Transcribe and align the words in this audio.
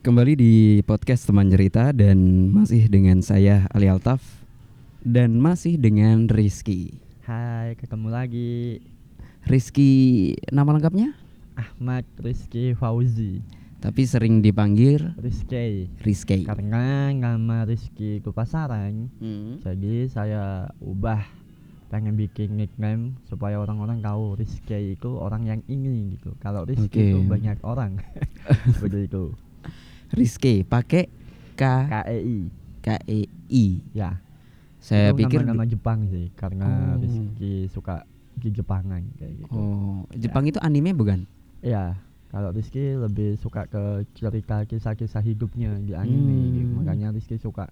Kembali 0.00 0.32
di 0.32 0.80
podcast 0.80 1.28
teman 1.28 1.52
cerita 1.52 1.92
dan 1.92 2.48
masih 2.48 2.88
dengan 2.88 3.20
saya 3.20 3.68
Ali 3.68 3.84
Altaf 3.84 4.24
dan 5.04 5.36
masih 5.36 5.76
dengan 5.76 6.24
Rizky. 6.24 6.96
Hai, 7.28 7.76
ketemu 7.76 8.08
lagi 8.08 8.80
Rizky 9.44 9.92
nama 10.48 10.72
lengkapnya? 10.72 11.12
Ahmad 11.52 12.08
Rizky 12.16 12.72
Fauzi 12.72 13.44
Tapi 13.84 14.08
sering 14.08 14.40
dipanggil 14.40 15.20
Rizky 15.20 15.92
Rizky. 16.00 16.48
Karena 16.48 17.12
nama 17.12 17.68
Rizky 17.68 18.24
itu 18.24 18.32
pasaran 18.32 19.12
Hmm. 19.20 19.60
Jadi 19.60 20.08
saya 20.08 20.72
ubah 20.80 21.28
Pengen 21.92 22.16
bikin 22.16 22.56
nickname 22.56 23.20
supaya 23.28 23.60
orang-orang 23.60 24.00
tahu 24.00 24.40
Rizky 24.40 24.96
itu 24.96 25.20
orang 25.20 25.44
yang 25.44 25.60
ini 25.68 26.16
gitu 26.16 26.32
Kalau 26.40 26.64
Rizky 26.64 26.88
Oke. 26.88 27.04
itu 27.12 27.18
banyak 27.20 27.60
orang 27.68 28.00
Begitu 28.80 29.36
Rizky 30.10 30.62
pakai 30.62 31.06
K 31.54 31.62
KEI 31.86 32.38
K 32.80 32.88
E 33.04 33.20
I. 33.48 33.64
Ya 33.92 34.18
Saya 34.78 35.12
itu 35.12 35.20
pikir 35.20 35.44
nama-nama 35.44 35.64
Jepang 35.64 36.06
sih 36.06 36.32
Karena 36.32 36.96
Oh. 36.96 36.98
Rizky 36.98 37.68
suka 37.68 38.02
di 38.34 38.48
Jepangan 38.50 39.04
kayak 39.14 39.32
gitu 39.38 39.52
Oh, 39.52 40.08
Jepang 40.14 40.44
itu 40.44 40.56
anime 40.58 40.90
bukan? 40.90 41.28
Ya, 41.60 42.00
kalau 42.26 42.48
Rizky 42.50 42.96
lebih 42.96 43.36
suka 43.36 43.68
ke 43.68 43.82
cerita 44.14 44.64
kisah-kisah 44.64 45.20
hidupnya 45.20 45.76
di 45.76 45.92
anime, 45.92 46.24
Hmm. 46.32 46.52
gitu. 46.54 46.72
makanya 46.74 47.08
Rizky 47.10 47.36
suka 47.36 47.68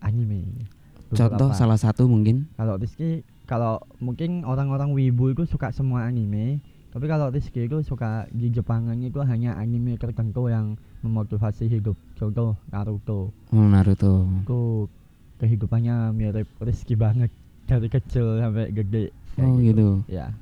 anime. 0.00 0.64
Contoh 1.10 1.50
Beberapa. 1.50 1.52
salah 1.52 1.76
satu 1.76 2.06
mungkin. 2.06 2.48
Kalau 2.54 2.80
Rizky, 2.80 3.20
kalau 3.44 3.76
mungkin 3.98 4.40
orang-orang 4.42 4.88
wibu 4.90 5.28
itu 5.28 5.44
suka 5.44 5.68
semua 5.68 6.06
anime, 6.06 6.64
tapi 6.90 7.06
kalau 7.06 7.30
Rizky 7.30 7.64
itu 7.64 7.78
suka 7.80 8.26
di 8.28 8.50
Jepangan 8.50 8.98
itu 8.98 9.18
hanya 9.20 9.54
anime 9.54 9.94
tertentu 9.94 10.46
yang 10.46 10.74
memotivasi 11.00 11.66
hidup. 11.66 11.94
Contoh 12.14 12.58
Naruto, 12.68 13.30
Oh, 13.50 13.64
Naruto. 13.64 14.26
itu 14.42 14.60
kehidupannya 15.38 16.10
mirip 16.10 16.50
Rizky 16.58 16.92
banget 16.92 17.30
dari 17.64 17.86
kecil 17.86 18.36
sampai 18.36 18.68
gede. 18.70 19.14
Oh, 19.38 19.56
gitu. 19.56 20.02
Ya, 20.06 20.34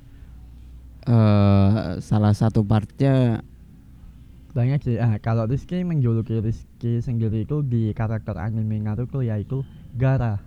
Eh, 1.01 1.69
salah 1.99 2.33
satu 2.33 2.61
partnya 2.61 3.41
banyak 4.49 4.81
sih 4.81 4.97
ah 4.97 5.15
kalau 5.17 5.45
Rizky 5.45 5.81
menjuluki 5.81 6.37
Rizky 6.37 6.99
sendiri 6.99 7.45
itu 7.45 7.61
di 7.61 7.93
karakter 7.93 8.35
anime 8.35 8.77
Naruto 8.77 9.21
yaitu 9.21 9.61
Gara 9.93 10.41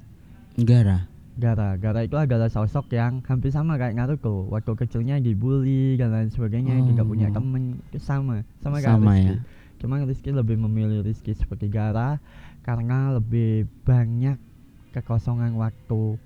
Gara. 0.54 1.06
Gara 1.32 1.74
Gara 1.74 2.00
itu 2.00 2.12
adalah 2.12 2.46
sosok 2.46 2.90
yang 2.90 3.20
hampir 3.22 3.48
sama 3.48 3.74
kayak 3.74 3.94
Naruto 3.94 4.44
waktu 4.46 4.72
kecilnya 4.76 5.16
dibully 5.16 5.96
dan 5.96 6.12
lain 6.12 6.28
sebagainya 6.28 6.76
tidak 6.84 7.04
punya 7.04 7.28
Oh. 7.28 7.34
temen 7.34 7.62
sama 7.96 8.44
sama 8.58 8.76
kayak 8.78 8.92
Sama 8.92 9.10
Rizky 9.10 9.26
ya. 9.26 9.40
cuma 9.78 9.94
Rizky 9.98 10.30
lebih 10.30 10.56
memilih 10.58 11.00
Rizky 11.00 11.32
seperti 11.32 11.66
Gara 11.66 12.20
karena 12.60 13.12
lebih 13.12 13.64
banyak 13.82 14.36
kekosongan 14.92 15.56
waktunya 15.56 16.20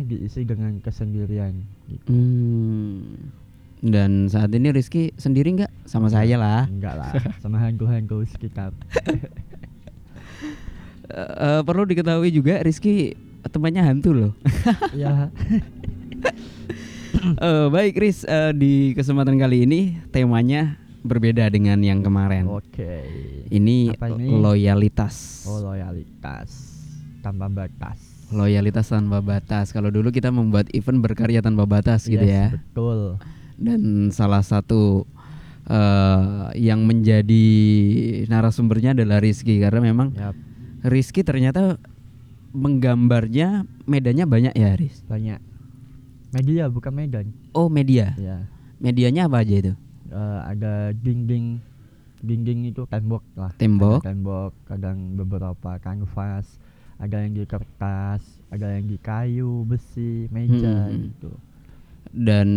diisi 0.00 0.42
dengan 0.42 0.78
kesendirian 0.78 1.58
gitu. 1.86 2.08
Hmm. 2.08 3.34
Dan 3.82 4.26
saat 4.26 4.48
ini 4.48 4.70
Rizky 4.70 5.12
sendiri 5.14 5.50
nggak 5.52 5.68
sama 5.84 6.06
saya 6.06 6.38
lah. 6.38 6.64
enggak 6.64 6.94
lah 6.94 7.12
sama 7.36 7.58
hantu-hantu 7.58 8.22
sekitar 8.24 8.70
eh, 11.10 11.60
perlu 11.60 11.84
diketahui 11.84 12.30
juga 12.30 12.60
Rizky 12.60 13.12
temannya 13.46 13.82
hantu 13.82 14.10
loh. 14.12 14.32
ya 14.96 15.28
Eh, 17.24 17.66
baik 17.72 17.96
Riz, 17.96 18.20
eh, 18.22 18.52
di 18.52 18.72
kesempatan 18.92 19.38
kali 19.38 19.64
ini 19.64 19.80
temanya 20.12 20.76
berbeda 21.00 21.48
dengan 21.48 21.80
yang 21.80 22.04
kemarin. 22.04 22.44
oke 22.44 22.94
Ini, 23.48 23.96
Apa 23.96 24.12
ini? 24.12 24.28
loyalitas. 24.34 25.46
Oh 25.48 25.56
loyalitas 25.62 26.52
tanpa 27.20 27.48
batas. 27.48 27.96
Loyalitas 28.28 28.92
tanpa 28.92 29.24
batas. 29.24 29.72
Kalau 29.72 29.88
dulu 29.88 30.10
kita 30.10 30.28
membuat 30.28 30.68
event 30.72 31.00
berkarya 31.00 31.40
tanpa 31.40 31.64
batas 31.64 32.04
gitu 32.04 32.20
Yes, 32.20 32.28
ya. 32.28 32.46
Betul. 32.60 33.16
Dan 33.56 34.12
salah 34.12 34.44
satu 34.44 35.08
eh, 35.64 36.24
yang 36.58 36.84
menjadi 36.84 37.46
narasumbernya 38.28 38.92
adalah 38.92 39.22
Rizky 39.22 39.62
karena 39.62 39.80
memang 39.80 40.12
Yap, 40.12 40.36
Rizky 40.84 41.24
ternyata 41.24 41.80
menggambarnya 42.54 43.48
medannya 43.84 44.24
banyak 44.24 44.54
ya 44.54 44.70
Riz. 44.74 45.02
banyak. 45.04 45.42
Media 46.30 46.66
bukan 46.66 46.90
Medan. 46.90 47.26
Oh 47.50 47.66
media, 47.66 48.14
Ya. 48.16 48.46
medianya 48.78 49.26
apa 49.26 49.42
aja 49.42 49.54
itu? 49.56 49.72
Eh, 50.08 50.40
ada 50.44 50.90
dinding 50.92 51.58
dinding 52.20 52.72
itu 52.72 52.86
tembok 52.88 53.22
lah. 53.34 53.52
Tembok. 53.54 54.00
Ada 54.00 54.08
tembok, 54.08 54.52
kadang 54.64 54.98
beberapa 55.14 55.76
kanvas, 55.76 56.58
ada 56.96 57.20
yang 57.20 57.34
di 57.34 57.44
kertas, 57.44 58.22
ada 58.48 58.72
yang 58.72 58.86
di 58.86 58.96
kayu, 58.96 59.62
besi, 59.62 60.26
meja 60.28 60.88
Hmm. 60.88 61.10
gitu. 61.10 61.30
Dan 62.08 62.48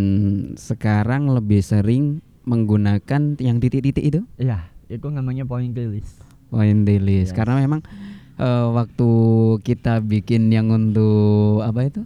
sekarang 0.55 1.27
lebih 1.27 1.59
sering 1.59 2.21
menggunakan 2.45 3.35
yang 3.35 3.57
titik-titik 3.57 4.01
itu 4.01 4.21
Iya, 4.37 4.69
itu 4.87 5.05
namanya 5.07 5.43
point 5.43 5.69
release. 5.71 6.17
point 6.47 6.81
release 6.81 7.29
Yes. 7.29 7.35
karena 7.35 7.59
memang 7.59 7.83
eh, 8.37 8.65
waktu 8.73 9.09
kita 9.61 10.01
bikin 10.01 10.49
yang 10.49 10.69
untuk 10.69 11.61
apa 11.61 11.89
itu 11.89 12.01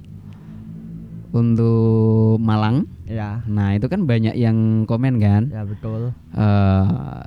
untuk 1.31 2.37
Malang 2.43 2.87
Ya, 3.11 3.43
nah 3.43 3.75
itu 3.75 3.91
kan 3.91 4.07
banyak 4.07 4.39
yang 4.39 4.87
komen 4.87 5.19
kan 5.19 5.51
ya 5.51 5.67
betul. 5.67 6.15
Eh, 6.31 6.85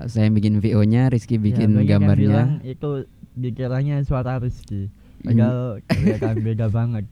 saya 0.09 0.33
bikin 0.33 0.57
VO-nya 0.65 1.13
Rizky 1.13 1.37
Ya, 1.37 1.45
bikin 1.45 1.77
yang 1.77 2.01
gambarnya 2.01 2.25
bilang 2.25 2.51
itu 2.65 3.05
dikiranya 3.37 4.01
suara 4.01 4.41
Rizky. 4.41 4.89
Hmm. 4.89 5.29
Padahal 5.29 5.61
kelihatan 5.85 6.37
beda 6.49 6.67
banget 6.73 7.05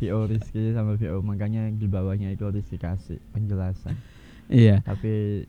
VO 0.00 0.32
Rizky 0.32 0.72
sama 0.72 0.96
VO 0.96 1.20
makanya 1.20 1.68
di 1.68 1.84
bawahnya 1.84 2.32
itu 2.32 2.48
Rizky 2.48 2.80
kasih 2.80 3.20
penjelasan. 3.36 3.92
iya 4.48 4.80
Tapi 4.80 5.44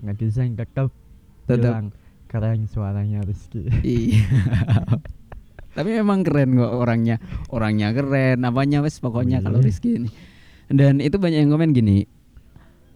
netizen 0.00 0.56
tetap 0.56 0.88
Tetap. 1.44 1.60
bilang 1.60 1.86
keren 2.32 2.64
suaranya 2.72 3.20
Rizky. 3.20 3.68
Iya. 3.84 4.24
Tapi 5.72 5.94
memang 5.94 6.24
keren 6.24 6.56
kok 6.56 6.72
orangnya. 6.72 7.16
Orangnya 7.48 7.92
keren, 7.92 8.42
apanya 8.42 8.80
wes 8.80 8.98
pokoknya 8.98 9.38
Oh, 9.40 9.44
kalau 9.44 9.58
iya. 9.60 9.66
Rizky 9.66 9.90
ini. 9.96 10.10
Dan 10.68 10.98
itu 10.98 11.16
banyak 11.16 11.44
yang 11.44 11.50
komen 11.50 11.72
gini. 11.72 12.04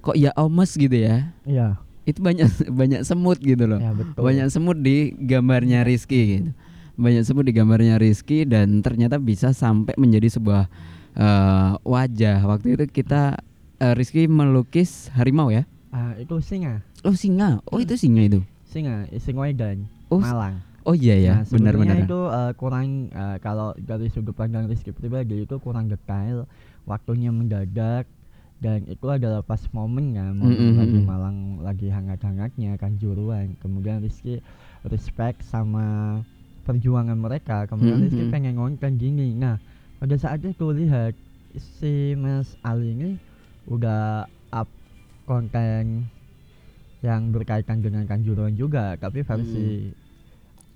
Kok 0.01 0.15
ya 0.15 0.35
omes 0.35 0.75
gitu 0.75 0.93
ya? 0.93 1.31
Iya, 1.47 1.79
Itu 2.03 2.19
banyak 2.21 2.49
banyak 2.75 3.01
semut 3.07 3.39
gitu 3.39 3.65
loh. 3.65 3.79
ya 3.79 3.95
betul. 3.95 4.19
Banyak 4.19 4.47
semut 4.51 4.79
di 4.79 5.15
gambarnya 5.15 5.87
Rizky 5.87 6.21
gitu. 6.37 6.51
Banyak 6.99 7.23
semut 7.23 7.47
di 7.47 7.55
gambarnya 7.55 7.97
Rizky 7.97 8.43
dan 8.43 8.83
ternyata 8.83 9.17
bisa 9.17 9.55
sampai 9.55 9.95
menjadi 9.95 10.27
sebuah 10.29 10.67
eh, 11.15 11.71
wajah. 11.81 12.43
Waktu 12.43 12.75
itu 12.75 12.85
kita 12.91 13.39
eh, 13.79 13.95
Rizky 13.95 14.27
melukis 14.27 15.07
harimau 15.15 15.49
ya. 15.49 15.63
Ah, 15.95 16.19
itu 16.19 16.35
singa. 16.43 16.83
Oh 17.05 17.15
singa. 17.15 17.63
Oh 17.71 17.79
itu 17.79 17.95
singa 17.95 18.27
itu. 18.27 18.41
Singa, 18.67 19.05
singa 19.21 19.41
Medan, 19.45 19.85
Oh, 20.09 20.19
Malang. 20.19 20.65
Oh 20.89 20.95
iya 20.97 21.15
ya, 21.19 21.35
Nah, 21.35 21.47
sebetulnya 21.47 21.95
benar-benar. 21.95 22.03
itu 22.03 22.19
eh, 22.29 22.53
kurang 22.61 22.87
eh, 23.13 23.37
kalau 23.39 23.69
dari 23.79 24.07
sudut 24.11 24.35
pandang 24.35 24.67
Rizky 24.67 24.91
pribadi 24.91 25.45
itu 25.47 25.57
kurang 25.63 25.87
detail, 25.87 26.47
waktunya 26.85 27.31
mendadak 27.31 28.05
dan 28.63 28.87
itu 28.87 29.07
adalah 29.11 29.43
pas 29.43 29.63
momen 29.75 30.15
ya, 30.15 30.27
momen 30.35 30.75
Mm, 30.75 30.75
mm, 30.75 30.79
lagi. 30.79 30.99
Malang 31.03 31.37
lagi 31.63 31.89
hangat-hangatnya 31.91 32.79
kan 32.79 32.95
juruan. 32.99 33.55
Kemudian 33.63 34.03
Rizky 34.03 34.39
respect 34.87 35.43
sama 35.43 36.21
perjuangan 36.67 37.19
mereka. 37.19 37.67
Kemudian 37.67 37.99
Mm, 37.99 38.05
Rizky 38.07 38.23
mm. 38.23 38.31
pengen 38.31 38.55
ngonten 38.59 38.99
gini. 38.99 39.35
Nah, 39.35 39.59
pada 39.99 40.15
saat 40.17 40.43
itu 40.43 40.71
lihat 40.73 41.15
si 41.59 42.15
Mas 42.15 42.55
Ali 42.63 42.95
ini 42.97 43.11
udah 43.67 44.27
up 44.51 44.69
konten 45.27 46.11
yang 47.03 47.35
berkaitan 47.35 47.83
dengan 47.83 48.07
kanjuruan 48.07 48.55
juga, 48.55 48.95
tapi 48.97 49.27
versi 49.27 49.91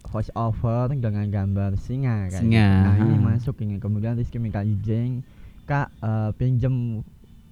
voice 0.09 0.31
over 0.35 0.91
dengan 0.95 1.27
gambar 1.27 1.75
singa 1.77 2.31
kayak 2.31 2.43
Singa, 2.43 2.67
gitu. 2.67 2.87
Nah 2.87 2.95
ini 3.03 3.15
masuk 3.19 3.55
ini. 3.63 3.77
Kemudian 3.77 4.15
Rizky 4.15 4.39
minta 4.39 4.63
izin, 4.63 5.21
kak 5.65 5.91
eh, 6.01 6.31
pinjem 6.35 7.03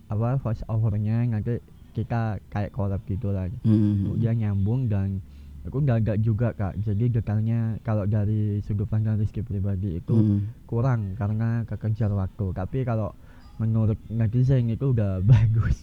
apa 0.06 0.36
voice 0.38 0.62
overnya 0.68 1.24
nanti 1.24 1.58
kita 1.94 2.38
kayak 2.50 2.74
collab 2.74 3.02
gitu 3.06 3.30
lah. 3.30 3.46
Mm. 3.62 4.06
Kemudian 4.06 4.34
nyambung 4.38 4.90
dan 4.90 5.22
aku 5.64 5.78
gagak 5.82 6.18
juga 6.20 6.50
kak. 6.52 6.74
Jadi 6.82 7.10
detailnya 7.10 7.78
kalau 7.82 8.04
dari 8.04 8.58
sudut 8.62 8.86
pandang 8.86 9.16
Rizky 9.16 9.40
pribadi 9.40 9.98
itu 9.98 10.14
Mm. 10.14 10.38
kurang 10.66 11.00
karena 11.14 11.62
kekejar 11.64 12.10
waktu. 12.10 12.50
Tapi 12.50 12.82
kalau 12.82 13.14
menurut 13.56 13.98
netizen 14.10 14.66
itu 14.66 14.90
udah 14.90 15.22
bagus. 15.30 15.78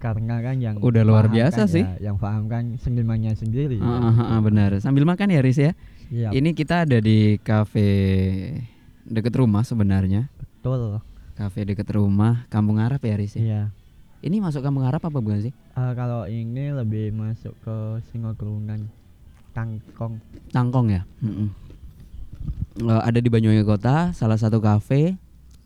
Ka- 0.00 0.16
karena 0.16 0.40
kan 0.40 0.56
yang 0.56 0.80
Udah 0.80 1.04
luar 1.04 1.28
biasa 1.28 1.68
kan 1.68 1.68
sih. 1.68 1.84
ya, 1.84 2.10
yang 2.10 2.16
paham 2.16 2.48
kan 2.48 2.72
senimannya 2.76 3.36
sendiri. 3.36 3.76
Ah, 3.78 4.08
ah, 4.08 4.18
ah, 4.32 4.40
benar. 4.40 4.80
Sambil 4.80 5.04
makan 5.04 5.28
ya 5.28 5.44
Riz 5.44 5.60
ya. 5.60 5.76
Iya, 6.08 6.32
Ini 6.32 6.50
kita 6.50 6.82
ada 6.82 6.98
di 6.98 7.36
kafe 7.38 7.86
deket 9.04 9.36
rumah 9.36 9.60
sebenarnya. 9.60 10.32
betul. 10.58 11.04
Kafe 11.32 11.64
deket 11.64 11.88
rumah 11.90 12.44
Kampung 12.48 12.76
Arab 12.76 12.98
ya 12.98 13.14
Riz 13.14 13.32
ya? 13.32 13.40
Iya. 13.40 13.62
Ini 14.20 14.40
masuk 14.40 14.60
Kampung 14.60 14.84
Arab 14.84 15.00
apa 15.00 15.14
bukan 15.14 15.40
sih? 15.40 15.52
Eh, 15.52 15.92
kalau 15.94 16.24
ini 16.24 16.68
lebih 16.70 17.12
masuk 17.12 17.52
ke 17.58 17.76
Singokerungan. 18.08 18.88
tangkong 19.50 20.16
Tangkong 20.48 20.88
ya. 20.90 21.02
Mm-mm. 21.20 21.50
Eh, 22.80 23.02
ada 23.02 23.18
di 23.18 23.26
Banyuwangi 23.26 23.62
Kota, 23.62 24.12
salah 24.12 24.38
satu 24.38 24.58
kafe 24.58 25.18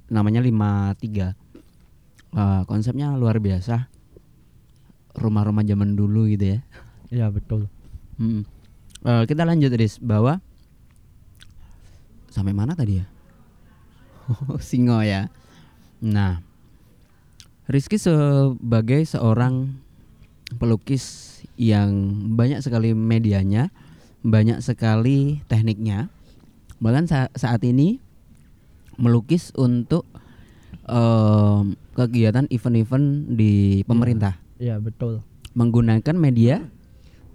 namanya 0.09 0.41
53. 0.41 1.37
Eh, 2.33 2.63
konsepnya 2.65 3.15
luar 3.15 3.39
biasa. 3.39 3.87
Rumah-rumah 5.15 5.63
zaman 5.63 5.95
dulu 5.95 6.27
gitu 6.31 6.59
ya. 6.59 6.61
iya 7.13 7.27
betul 7.31 7.71
Mm. 8.15 8.47
Eh, 9.05 9.25
kita 9.27 9.43
lanjut 9.43 9.75
Riz 9.75 9.99
bahwa 9.99 10.39
sampai 12.31 12.55
mana 12.55 12.79
tadi 12.79 13.03
ya? 13.03 13.07
Singo 14.63 15.03
ya. 15.03 15.29
Nah, 15.99 16.41
Rizky 17.67 17.99
sebagai 17.99 19.03
seorang 19.09 19.77
pelukis 20.63 21.41
yang 21.59 22.13
banyak 22.37 22.63
sekali 22.63 22.95
medianya, 22.95 23.75
banyak 24.23 24.63
sekali 24.63 25.43
tekniknya. 25.51 26.13
Bahkan 26.79 27.05
sa- 27.11 27.33
saat 27.35 27.67
ini 27.67 27.99
melukis 28.95 29.51
untuk 29.59 30.07
em, 30.87 31.75
kegiatan 31.97 32.47
event-event 32.53 33.33
di 33.33 33.83
pemerintah 33.89 34.44
iya 34.65 34.81
betul 34.81 35.21
menggunakan 35.53 36.17
media 36.17 36.65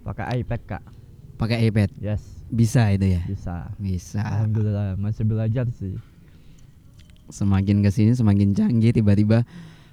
pakai 0.02 0.40
iPad 0.40 0.60
kak 0.66 0.82
pakai 1.36 1.62
iPad. 1.64 1.88
yes 1.96 2.20
Bisa 2.50 2.90
itu 2.90 3.06
ya. 3.08 3.22
bisa 3.24 3.70
Bisa. 3.78 4.18
alhamdulillah 4.20 4.98
masih 4.98 5.22
belajar 5.22 5.70
sih 5.70 5.94
Semakin 7.28 7.78
ke 7.78 7.88
sini 7.88 8.10
semakin 8.10 8.50
canggih 8.50 8.90
tiba-tiba 8.92 9.46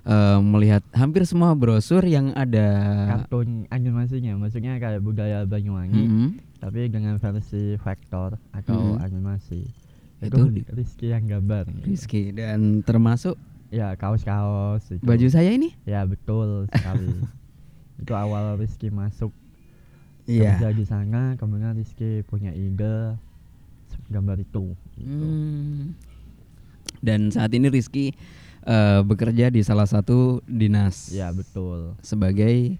eh, 0.03 0.39
melihat 0.41 0.81
hampir 0.91 1.21
semua 1.21 1.53
brosur 1.53 2.01
yang 2.01 2.33
ada. 2.33 2.65
kartun 3.13 3.69
animasinya 3.69 4.33
maksudnya 4.35 4.75
kayak 4.75 4.99
budaya 4.99 5.45
Banyuwangi 5.45 6.01
Mm-mm. 6.01 6.29
tapi 6.57 6.89
dengan 6.89 7.15
versi 7.15 7.77
vektor 7.77 8.41
atau 8.51 8.97
Mhm. 8.97 9.05
animasi 9.05 9.61
itu, 10.17 10.33
Itu 10.49 10.73
Rizky 10.73 11.13
yang 11.13 11.29
gambar 11.29 11.69
gitu. 11.69 11.85
Rizky 11.85 12.21
dan 12.33 12.81
termasuk 12.81 13.37
ya 13.69 13.93
kaos-kaos 13.93 14.83
itu. 14.89 15.01
baju 15.01 15.27
saya 15.27 15.51
ini. 15.51 15.75
ya 15.83 16.03
betul 16.03 16.63
sekali 16.71 17.11
itu 17.97 18.13
awal 18.13 18.55
Rizky 18.55 18.87
masuk 18.87 19.33
Iya. 20.23 20.59
kerja 20.59 20.69
di 20.73 20.83
sana 20.83 21.21
kemudian 21.33 21.71
Rizky 21.71 22.19
punya 22.21 22.51
ide 22.51 23.15
gambar 24.07 24.37
itu 24.37 24.75
gitu. 24.93 25.23
Hmm. 25.23 25.95
Dan 26.99 27.29
saat 27.29 27.47
ini 27.49 27.67
Rizky 27.67 28.11
eh, 28.61 29.01
bekerja 29.01 29.47
di 29.47 29.61
salah 29.61 29.85
satu 29.85 30.43
dinas 30.43 31.09
ya 31.09 31.31
betul 31.31 31.95
sebagai 32.01 32.75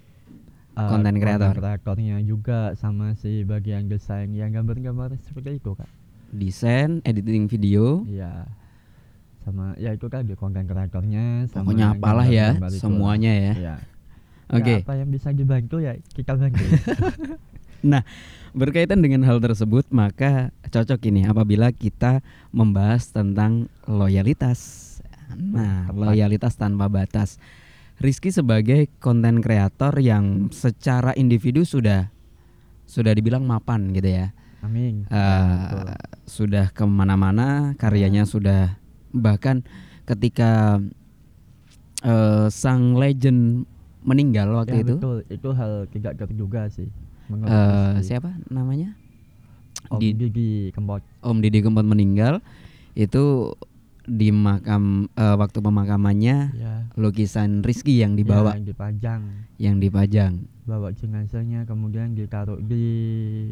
Eh, 0.73 0.85
Content 0.85 1.17
creator. 1.17 1.57
kreatornya 1.57 2.21
juga 2.21 2.69
sama 2.75 3.15
si 3.15 3.41
bagian 3.41 3.89
desain 3.89 4.29
yang 4.29 4.53
gambar-gambar 4.53 5.17
seperti 5.19 5.57
itu 5.57 5.73
kak 5.73 5.89
desain, 6.29 6.99
editing 7.01 7.47
video. 7.47 8.05
Iya. 8.05 8.45
Sama 9.47 9.71
ya 9.79 9.95
itu 9.95 10.11
kan 10.11 10.27
di 10.27 10.35
konten 10.35 10.67
kreatornya 10.67 11.47
sama 11.47 11.71
Pokoknya 11.71 11.95
apalah 11.95 12.27
ya 12.27 12.59
itu 12.59 12.83
semuanya 12.83 13.31
ya. 13.31 13.53
Iya. 13.55 13.75
Oke. 14.59 14.73
Ya, 14.75 14.83
apa 14.83 14.93
yang 14.99 15.07
bisa 15.07 15.31
dibantu 15.31 15.79
ya 15.79 15.95
kita 16.11 16.35
bantu. 16.35 16.59
Berkaitan 18.57 19.05
dengan 19.05 19.21
hal 19.21 19.37
tersebut, 19.37 19.85
maka 19.93 20.49
cocok 20.65 20.97
ini 21.13 21.29
apabila 21.29 21.69
kita 21.69 22.25
membahas 22.49 23.13
tentang 23.13 23.69
loyalitas. 23.85 24.83
Nah, 25.37 25.85
Tepat. 25.85 25.93
loyalitas 25.93 26.53
tanpa 26.57 26.89
batas. 26.89 27.37
Rizky 28.01 28.33
sebagai 28.33 28.89
konten 28.97 29.45
kreator 29.45 29.93
yang 30.01 30.49
secara 30.49 31.13
individu 31.13 31.61
sudah 31.69 32.09
sudah 32.89 33.13
dibilang 33.13 33.45
mapan 33.45 33.93
gitu 33.93 34.09
ya. 34.09 34.33
Amin. 34.65 35.05
Ya, 35.13 35.29
betul. 35.69 35.85
sudah 36.25 36.65
ke 36.73 36.81
mana-mana, 36.81 37.77
karyanya 37.77 38.25
sudah 38.25 38.73
bahkan 39.17 39.65
ketika 40.05 40.79
eh, 42.01 42.47
sang 42.47 42.95
legend 42.95 43.65
meninggal 44.01 44.53
waktu 44.55 44.79
Ya, 44.79 44.83
itu, 44.83 44.95
betul. 44.95 45.17
Itu 45.27 45.49
hal 45.51 45.71
tidak 45.89 46.13
terduga 46.17 46.69
sih. 46.69 46.87
Rizky. 47.27 48.07
siapa 48.07 48.31
namanya? 48.47 48.95
Om 49.89 49.99
di- 49.99 50.15
Didi 50.15 50.49
Kempot. 50.71 51.03
Om 51.19 51.37
Didi 51.37 51.59
Kempot 51.59 51.83
meninggal 51.83 52.39
itu 52.93 53.51
di 54.01 54.31
makam 54.31 55.11
eh, 55.11 55.35
waktu 55.35 55.59
pemakamannya 55.59 56.37
Ya. 56.55 56.87
lukisan 56.95 57.59
Rizky 57.59 57.99
yang 57.99 58.15
dibawa 58.15 58.55
Ya, 58.55 58.57
yang 58.57 58.65
dipajang. 58.65 59.21
yang 59.59 59.75
dipajang. 59.77 60.33
Bawa 60.63 60.91
jenazahnya 60.91 61.63
kemudian 61.63 62.11
ditaruh 62.11 62.59
di 62.59 62.83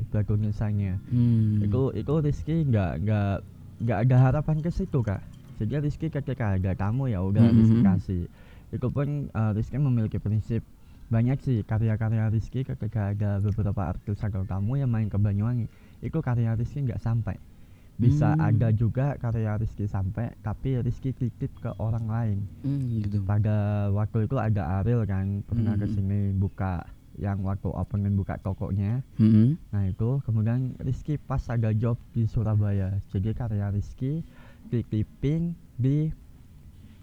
batu 0.08 0.36
nisannya. 0.36 0.96
Hmm. 1.12 1.60
Itu 1.60 1.92
itu 1.92 2.14
Rizky 2.18 2.64
nggak 2.64 3.04
nggak 3.04 3.36
nggak 3.84 3.98
ada 4.08 4.16
harapan 4.22 4.58
ke 4.60 4.72
situ 4.72 5.04
kak. 5.04 5.20
Jadi 5.56 5.80
Rizky 5.81 6.07
ketika 6.07 6.54
ada 6.54 6.72
tamu 6.74 7.06
ya 7.06 7.19
udah 7.19 7.42
Mhm. 7.42 7.56
Rizky 7.56 7.80
kasih. 7.81 8.22
Itu 8.69 8.88
pun 8.90 9.07
eh, 9.28 9.52
Rizky 9.52 9.78
memiliki 9.78 10.18
prinsip 10.18 10.62
banyak 11.06 11.38
sih 11.40 11.62
karya-karya 11.62 12.28
Rizky 12.28 12.62
ketika 12.62 13.13
ada 13.13 13.38
beberapa 13.38 13.88
artis 13.88 14.18
atau 14.19 14.42
tamu 14.44 14.74
yang 14.74 14.90
main 14.90 15.06
ke 15.06 15.16
Banyuwangi 15.16 15.69
itu 16.02 16.18
karya 16.18 16.54
Rizky 16.54 16.81
nggak 16.81 16.98
sampai 16.98 17.38
bisa 17.96 18.34
Hmm. 18.34 18.42
ada 18.44 18.74
juga 18.74 19.13
karya 19.16 19.54
Rizky 19.56 19.86
sampai 19.86 20.34
tapi 20.42 20.81
Rizky 20.81 21.13
titip 21.13 21.54
ke 21.56 21.69
orang 21.78 22.06
lain 22.06 22.38
Hmm, 22.60 23.00
gitu. 23.00 23.22
pada 23.22 23.54
waktu 23.90 24.25
itu 24.25 24.36
ada 24.36 24.81
Ariel 24.81 25.06
kan 25.06 25.40
pernah 25.42 25.78
Hmm. 25.78 25.81
ke 25.81 25.88
sini 25.88 26.34
buka 26.34 26.84
yang 27.16 27.40
waktu 27.40 27.69
opening 27.69 28.18
buka 28.18 28.36
tokonya 28.38 29.00
Hmm. 29.16 29.56
Nah 29.69 29.86
itu 29.86 30.19
kemudian 30.22 30.74
Rizky 30.81 31.16
pas 31.16 31.40
ada 31.46 31.69
job 31.72 31.96
di 32.12 32.25
Surabaya 32.25 32.98
Jadi 33.08 33.30
karya 33.31 33.69
Rizky 33.69 34.25
titipin 34.70 35.54
di 35.76 36.10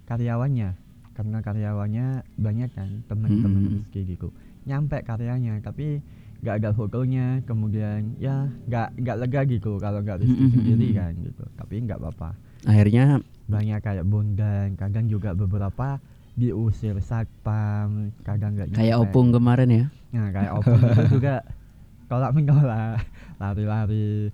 karyawannya 0.07 0.75
Karena 1.13 1.39
karyawannya 1.45 2.07
banyak 2.41 2.71
kan 2.73 2.91
teman-teman 3.07 3.61
Mm-mm. 3.63 3.75
Rizky 3.85 4.17
gitu 4.17 4.33
Nyampe 4.65 5.03
karyanya 5.03 5.61
tapi 5.61 6.01
nggak 6.43 6.59
ada 6.59 6.71
fotonya 6.75 7.39
kemudian 7.47 8.19
ya 8.19 8.51
nggak 8.67 8.99
nggak 8.99 9.17
lega 9.23 9.41
gitu 9.47 9.79
kalau 9.79 10.03
nggak 10.03 10.27
Rizky 10.27 10.43
Mm-mm. 10.43 10.55
sendiri 10.59 10.89
kan 10.91 11.13
gitu 11.15 11.45
tapi 11.55 11.75
nggak 11.85 11.99
apa-apa 12.03 12.35
Akhirnya 12.63 13.19
banyak 13.47 13.79
kayak 13.83 14.07
bondan 14.07 14.75
kadang 14.79 15.07
juga 15.07 15.35
beberapa 15.35 15.99
diusir 16.33 16.97
satpam 17.05 18.15
kadang 18.25 18.57
nggak 18.57 18.73
kayak 18.73 18.97
nyampe. 18.97 19.03
opung 19.05 19.29
kemarin 19.35 19.69
ya. 19.69 19.85
Nah 20.17 20.29
kayak 20.33 20.53
opung 20.57 20.81
itu 20.81 21.03
juga 21.21 21.35
tolak 22.11 22.33
menolak 22.33 23.03
lari-lari 23.37 24.31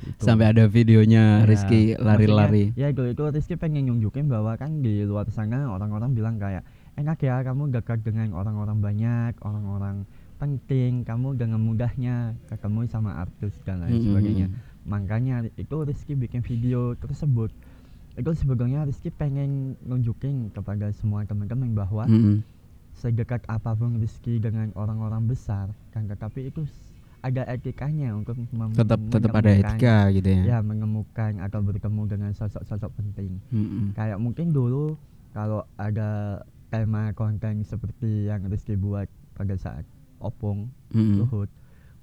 gitu. 0.00 0.20
Sampai 0.20 0.50
ada 0.50 0.64
videonya 0.66 1.44
Ya, 1.44 1.46
Rizky 1.46 1.94
lari-lari. 1.94 2.72
Ya 2.74 2.88
itu 2.88 3.04
itu 3.06 3.22
Rizky 3.28 3.54
pengen 3.54 3.86
nunjukin 3.86 4.26
bahwa 4.26 4.56
kan 4.56 4.80
di 4.80 5.04
luar 5.04 5.28
sana 5.28 5.68
orang-orang 5.68 6.12
bilang 6.12 6.36
kayak 6.36 6.64
enak 6.96 7.20
ya 7.20 7.40
kamu 7.40 7.70
dekat 7.70 8.02
dengan 8.02 8.32
orang-orang 8.34 8.80
banyak, 8.80 9.32
orang-orang 9.40 10.04
penting, 10.36 11.04
kamu 11.04 11.36
dengan 11.36 11.60
mudahnya 11.60 12.32
ketemu 12.48 12.88
sama 12.88 13.20
artis 13.20 13.52
dan 13.62 13.84
lain 13.84 14.00
Hmm, 14.00 14.04
sebagainya. 14.08 14.46
Makanya 14.88 15.36
itu 15.54 15.76
Rizky 15.84 16.16
bikin 16.16 16.40
video 16.40 16.96
tersebut. 16.96 17.52
Itu 18.16 18.32
sebetulnya 18.32 18.88
Rizky 18.88 19.12
pengen 19.12 19.76
nunjukin 19.84 20.48
kepada 20.50 20.88
semua 20.96 21.22
teman-teman 21.22 21.76
bahwa 21.76 22.08
Hmm. 22.08 22.40
sedekat 22.96 23.44
apa 23.46 23.72
pun 23.72 23.96
Rizky 23.96 24.36
dengan 24.36 24.72
orang-orang 24.74 25.24
besar 25.24 25.72
kan 25.88 26.04
tetapi 26.04 26.48
itu 26.48 26.64
ada 27.20 27.44
etikanya 27.46 28.12
untuk 28.12 28.32
Tetap 28.72 29.00
tetap 29.08 29.32
ada 29.34 29.50
etika 29.50 30.08
gitu 30.10 30.28
ya. 30.30 30.42
ya 30.46 30.58
menemukan 30.60 31.36
atau 31.38 31.60
bertemu 31.60 32.02
dengan 32.06 32.30
sosok-sosok 32.32 32.90
penting 32.94 33.36
Hmm. 33.48 33.92
kayak 33.92 34.16
mungkin 34.16 34.50
dulu 34.50 34.96
kalau 35.30 35.62
ada 35.76 36.40
tema 36.68 37.12
konten 37.12 37.60
seperti 37.60 38.24
yang 38.24 38.46
Rizky 38.46 38.72
buat 38.74 39.04
pada 39.34 39.52
saat 39.54 39.84
opung 40.18 40.72
Hmm. 40.88 41.20
Luhut 41.20 41.52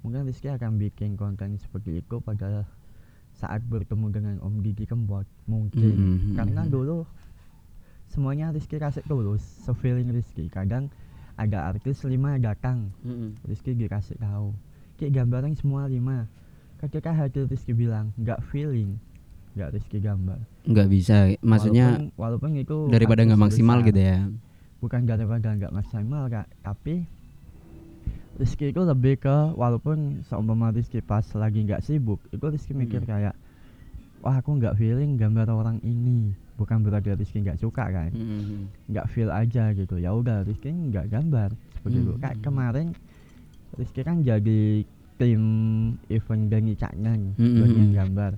mungkin 0.00 0.22
Rizky 0.24 0.48
akan 0.48 0.78
bikin 0.78 1.14
konten 1.14 1.58
seperti 1.58 1.98
itu 1.98 2.18
pada 2.18 2.62
saat 3.32 3.62
bertemu 3.64 4.06
dengan 4.08 4.34
Om 4.38 4.62
Didi 4.62 4.84
Kempot 4.84 5.26
mungkin 5.44 5.94
Hmm. 5.94 6.34
karena 6.34 6.62
dulu 6.64 7.02
semuanya 8.08 8.50
Rizky 8.50 8.76
kasih 8.76 9.02
tulus 9.04 9.42
se-feeling 9.62 10.10
Rizky 10.10 10.46
kadang 10.48 10.88
ada 11.34 11.66
artis 11.66 12.02
lima 12.04 12.34
datang 12.36 12.90
Hmm. 13.00 13.34
Rizky 13.42 13.72
dikasih 13.72 14.14
tahu 14.16 14.54
kayak 14.98 15.12
gambaran 15.14 15.54
semua 15.54 15.86
lima. 15.86 16.26
Ketika 16.78 17.10
hati 17.10 17.42
Rizky 17.42 17.72
bilang 17.72 18.10
nggak 18.14 18.42
feeling. 18.50 18.98
Nggak 19.54 19.74
Rizky 19.74 19.98
gambar. 19.98 20.38
Nggak 20.62 20.88
bisa 20.88 21.16
maksudnya 21.40 21.98
walaupun, 22.14 22.14
walaupun 22.14 22.50
itu 22.54 22.76
daripada 22.88 23.22
nggak 23.22 23.38
maksimal 23.40 23.78
besar. 23.78 23.88
gitu 23.88 24.00
ya. 24.00 24.18
Bukan 24.78 25.00
daripada 25.04 25.48
nggak 25.50 25.72
maksimal 25.72 26.22
kak 26.28 26.46
tapi 26.60 27.02
Rizky 28.38 28.70
itu 28.70 28.78
lebih 28.78 29.18
ke 29.18 29.36
walaupun 29.58 30.22
seumpama 30.22 30.70
Rizky 30.70 31.02
pas 31.02 31.26
lagi 31.34 31.66
nggak 31.66 31.82
sibuk 31.82 32.22
itu 32.30 32.44
Rizky 32.46 32.70
mikir 32.70 33.02
Hmm. 33.02 33.10
kayak 33.10 33.34
wah 34.22 34.38
aku 34.38 34.54
nggak 34.54 34.78
feeling 34.78 35.18
gambar 35.18 35.50
orang 35.50 35.82
ini. 35.82 36.30
Bukan 36.54 36.82
berarti 36.82 37.14
Rizky 37.14 37.42
nggak 37.42 37.58
suka 37.58 37.90
kan? 37.90 38.14
Hmm. 38.14 38.70
nggak 38.86 39.10
feel 39.10 39.30
aja 39.30 39.74
gitu. 39.74 39.98
Ya 39.98 40.14
udah 40.14 40.46
Rizky 40.46 40.70
nggak 40.70 41.10
gambar. 41.10 41.50
Seperti 41.74 41.98
itu. 41.98 42.12
Hmm. 42.14 42.22
kayak 42.22 42.38
kemarin 42.38 42.86
Rizky 43.74 44.00
kan 44.00 44.22
jadi 44.22 44.86
tim 45.18 45.42
event 46.08 46.44
Gengi 46.46 46.74
Caknan 46.74 47.34
bagian 47.34 47.90
gambar 47.92 48.32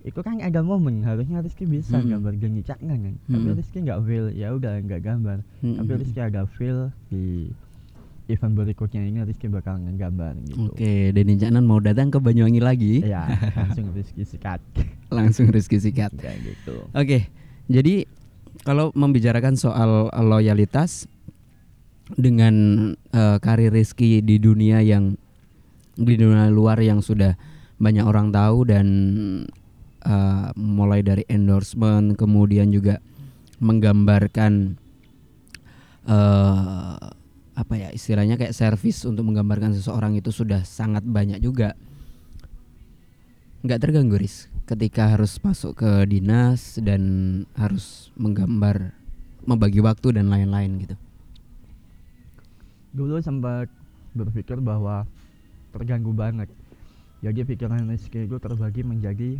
itu 0.00 0.18
kan 0.18 0.38
ada 0.38 0.62
momen 0.62 1.02
harusnya 1.02 1.38
Rizky 1.38 1.62
bisa 1.62 1.94
Mm-mm. 1.94 2.10
gambar 2.10 2.32
Gengi 2.36 2.62
Caknan 2.62 2.98
kan 3.00 3.14
tapi 3.22 3.36
Mm-mm. 3.44 3.58
Rizky 3.58 3.78
nggak 3.80 4.00
feel 4.02 4.26
ya 4.30 4.48
udah 4.50 4.80
nggak 4.80 5.02
gambar 5.02 5.38
tapi 5.42 5.66
Mm-mm. 5.84 6.00
Rizky 6.00 6.20
ada 6.20 6.46
feel 6.48 6.88
di 7.06 7.50
event 8.26 8.54
berikutnya 8.54 9.02
ini 9.02 9.22
Rizky 9.22 9.46
bakal 9.46 9.78
ngegambar 9.78 10.34
gitu 10.42 10.66
Oke, 10.68 11.10
Denny 11.10 11.36
Caknan 11.36 11.62
mau 11.62 11.78
datang 11.78 12.08
ke 12.08 12.18
Banyuwangi 12.18 12.58
lagi, 12.58 12.94
ya 13.00 13.22
langsung 13.54 13.92
Rizky 13.92 14.22
sikat 14.22 14.58
langsung 15.14 15.46
Rizky 15.46 15.78
sikat. 15.78 16.10
kayak 16.16 16.42
gitu 16.42 16.90
Oke, 16.90 17.30
jadi 17.66 18.06
kalau 18.62 18.90
membicarakan 18.92 19.54
soal 19.54 20.08
loyalitas 20.16 21.06
dengan 22.14 22.54
eh, 23.10 23.36
karir 23.42 23.74
Rizky 23.74 24.22
di 24.22 24.38
dunia 24.38 24.78
yang 24.78 25.18
di 25.98 26.14
dunia 26.14 26.46
luar 26.52 26.78
yang 26.78 27.02
sudah 27.02 27.34
banyak 27.82 28.06
orang 28.06 28.30
tahu 28.30 28.70
dan 28.70 28.86
eh, 30.06 30.46
mulai 30.54 31.02
dari 31.02 31.26
endorsement 31.26 32.14
kemudian 32.14 32.70
juga 32.70 33.02
menggambarkan 33.58 34.78
eh 36.06 36.98
apa 37.56 37.74
ya 37.80 37.88
istilahnya 37.88 38.36
kayak 38.36 38.52
servis 38.52 39.02
untuk 39.08 39.26
menggambarkan 39.26 39.72
seseorang 39.72 40.12
itu 40.14 40.28
sudah 40.28 40.62
sangat 40.62 41.02
banyak 41.02 41.40
juga. 41.40 41.72
Nggak 43.64 43.80
terganggu 43.80 44.20
Riz 44.20 44.46
ketika 44.68 45.16
harus 45.16 45.40
masuk 45.40 45.80
ke 45.80 46.04
dinas 46.04 46.76
dan 46.78 47.02
harus 47.56 48.12
menggambar 48.14 48.92
membagi 49.48 49.80
waktu 49.80 50.20
dan 50.20 50.28
lain-lain 50.28 50.84
gitu 50.84 50.94
dulu 52.96 53.20
sempat 53.20 53.68
berpikir 54.10 54.56
bahwa 54.58 55.04
terganggu 55.70 56.10
banget 56.10 56.48
jadi 57.20 57.44
pikiran 57.44 57.84
Rizky 57.86 58.24
itu 58.24 58.36
terbagi 58.36 58.80
menjadi 58.80 59.36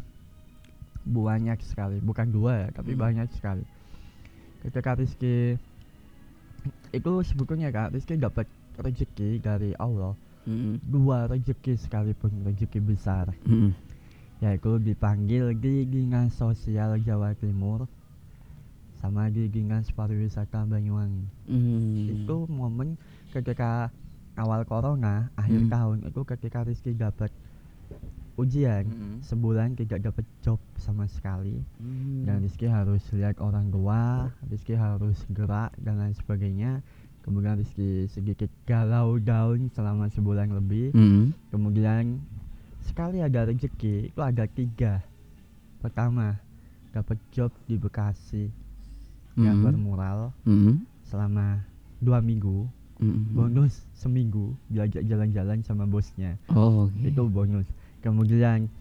banyak 1.02 1.56
sekali 1.62 1.96
bukan 1.98 2.28
dua 2.28 2.66
ya 2.66 2.68
tapi 2.70 2.92
Hmm. 2.92 3.00
banyak 3.00 3.28
sekali 3.32 3.64
ketika 4.60 4.92
Rizky 4.92 5.56
itu 6.90 7.10
sebetulnya 7.22 7.70
kak 7.70 7.94
Rizky 7.94 8.18
dapat 8.18 8.44
rezeki 8.76 9.38
dari 9.38 9.72
Allah 9.74 10.12
Mm-mm. 10.44 10.82
dua 10.82 11.26
rezeki 11.26 11.78
sekalipun 11.78 12.44
rezeki 12.44 12.78
besar 12.78 13.30
Mm-mm. 13.42 13.70
yaitu 14.38 14.76
dipanggil 14.76 15.54
di 15.54 15.86
Dinas 15.86 16.34
Sosial 16.34 17.00
Jawa 17.00 17.32
Timur 17.32 17.86
sama 18.98 19.30
di 19.30 19.46
Dinas 19.46 19.88
Pariwisata 19.88 20.66
Banyuwangi 20.66 21.24
Mm. 21.46 22.26
itu 22.26 22.36
momen 22.50 22.98
ketika 23.36 23.92
awal 24.34 24.64
corona 24.64 25.28
akhir 25.34 25.60
Hmm. 25.62 25.70
tahun 25.70 25.98
itu 26.04 26.20
ketika 26.24 26.58
Rizky 26.62 26.92
dapat 26.92 27.28
ujian 28.36 28.84
Mm-mm. 28.84 29.14
sebulan 29.22 29.72
tidak 29.74 30.00
dapat 30.02 30.24
job 30.40 30.60
sama 30.76 31.04
sekali 31.06 31.56
Mm. 31.76 32.24
dan 32.24 32.36
Rizky 32.38 32.66
harus 32.66 33.00
lihat 33.10 33.36
orang 33.38 33.68
tua 33.68 34.28
Rizky 34.44 34.72
harus 34.72 35.16
gerak 35.30 35.72
dan 35.78 35.96
lain 35.96 36.12
sebagainya 36.12 36.84
kemudian 37.22 37.56
Rizky 37.56 38.04
sedikit 38.06 38.52
galau 38.64 39.16
down 39.16 39.72
selama 39.72 40.08
sebulan 40.10 40.52
lebih 40.52 40.92
Mm-mm. 40.92 41.32
kemudian 41.48 42.20
sekali 42.84 43.18
ada 43.18 43.42
rezeki 43.42 44.12
itu 44.12 44.20
ada 44.20 44.44
tiga 44.46 45.00
pertama 45.78 46.36
dapat 46.92 47.16
job 47.30 47.48
di 47.64 47.76
Bekasi 47.76 48.52
gambar 49.34 49.72
Mm-mm. 49.72 49.80
mural 49.82 50.18
Mm-mm. 50.44 50.84
selama 51.02 51.64
dua 51.98 52.20
minggu 52.20 52.68
Mm-mm. 52.96 53.28
bonus 53.30 53.84
seminggu 53.92 54.56
diajak 54.66 55.04
jalan-jalan 55.04 55.60
sama 55.60 55.84
bosnya 55.84 56.40
Oh, 56.48 56.88
oke. 56.88 56.96
itu 57.02 57.22
bonus 57.26 57.68
kemudian 58.00 58.72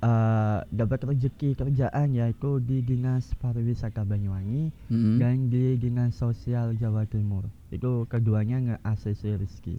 eh 0.00 0.58
dapat 0.66 1.00
rezeki 1.06 1.52
kerjaan 1.54 2.08
yaitu 2.10 2.56
di 2.58 2.80
dinas 2.80 3.32
pariwisata 3.36 4.00
Banyuwangi 4.02 4.72
Mm-mm. 4.88 5.16
dan 5.16 5.48
di 5.48 5.76
dinas 5.76 6.12
sosial 6.14 6.72
Jawa 6.74 7.04
Timur 7.04 7.44
itu 7.68 8.04
keduanya 8.06 8.56
nge 8.58 8.76
ACC 8.82 9.22
Rizky 9.36 9.76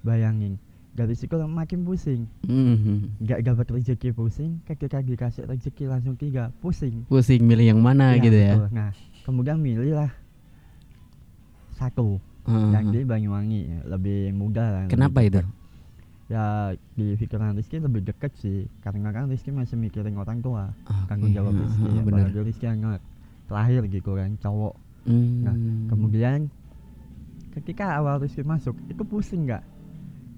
bayangin 0.00 0.60
dari 0.92 1.12
situ 1.12 1.32
makin 1.40 1.80
pusing 1.82 2.24
Mhm. 2.44 3.20
nggak 3.20 3.40
dapat 3.42 3.66
rezeki 3.70 4.10
pusing 4.10 4.60
ketika 4.64 4.98
dikasih 4.98 5.44
rezeki 5.44 5.84
langsung 5.86 6.12
tiga 6.14 6.52
pusing 6.58 7.04
Pusing 7.04 7.40
milih 7.40 7.72
yang 7.72 7.80
mana 7.80 8.12
Iya, 8.12 8.22
gitu 8.22 8.38
ya. 8.38 8.52
betul. 8.54 8.68
nah 8.70 8.90
kemudian 9.22 9.56
milih 9.56 9.92
lah 9.94 10.10
satu 11.72 12.18
Heeh. 12.48 12.70
yang 12.72 12.86
di 12.88 13.00
Banyuwangi 13.04 13.60
ya, 13.62 13.78
lebih 13.86 14.32
mudah 14.32 14.66
lah 14.66 14.82
lebih 14.84 14.92
Kenapa 14.96 15.18
itu? 15.20 15.40
ya 16.28 16.44
di 16.92 17.16
pikiran 17.16 17.56
Rizky 17.56 17.76
lebih 17.78 18.04
dekat 18.04 18.32
sih 18.36 18.68
karena 18.80 19.08
kan 19.08 19.28
Rizky 19.28 19.48
masih 19.48 19.76
mikirin 19.76 20.12
orang 20.12 20.40
tua 20.40 20.68
tanggung 21.08 21.32
Oke, 21.32 21.36
jawab 21.36 21.52
Rizky 21.54 21.80
heeh, 21.82 21.94
ya, 21.94 22.00
apalagi 22.04 22.40
Rizky 22.44 22.66
anak 22.66 23.00
terakhir 23.46 23.82
gitu 23.88 24.10
kan 24.12 24.30
cowok 24.38 24.74
Hmm. 25.08 25.40
Nah, 25.40 25.56
kemudian 25.88 26.52
ketika 27.56 27.96
awal 27.96 28.20
Rizky 28.20 28.44
masuk 28.44 28.76
itu 28.86 29.00
pusing 29.02 29.48
nggak 29.48 29.64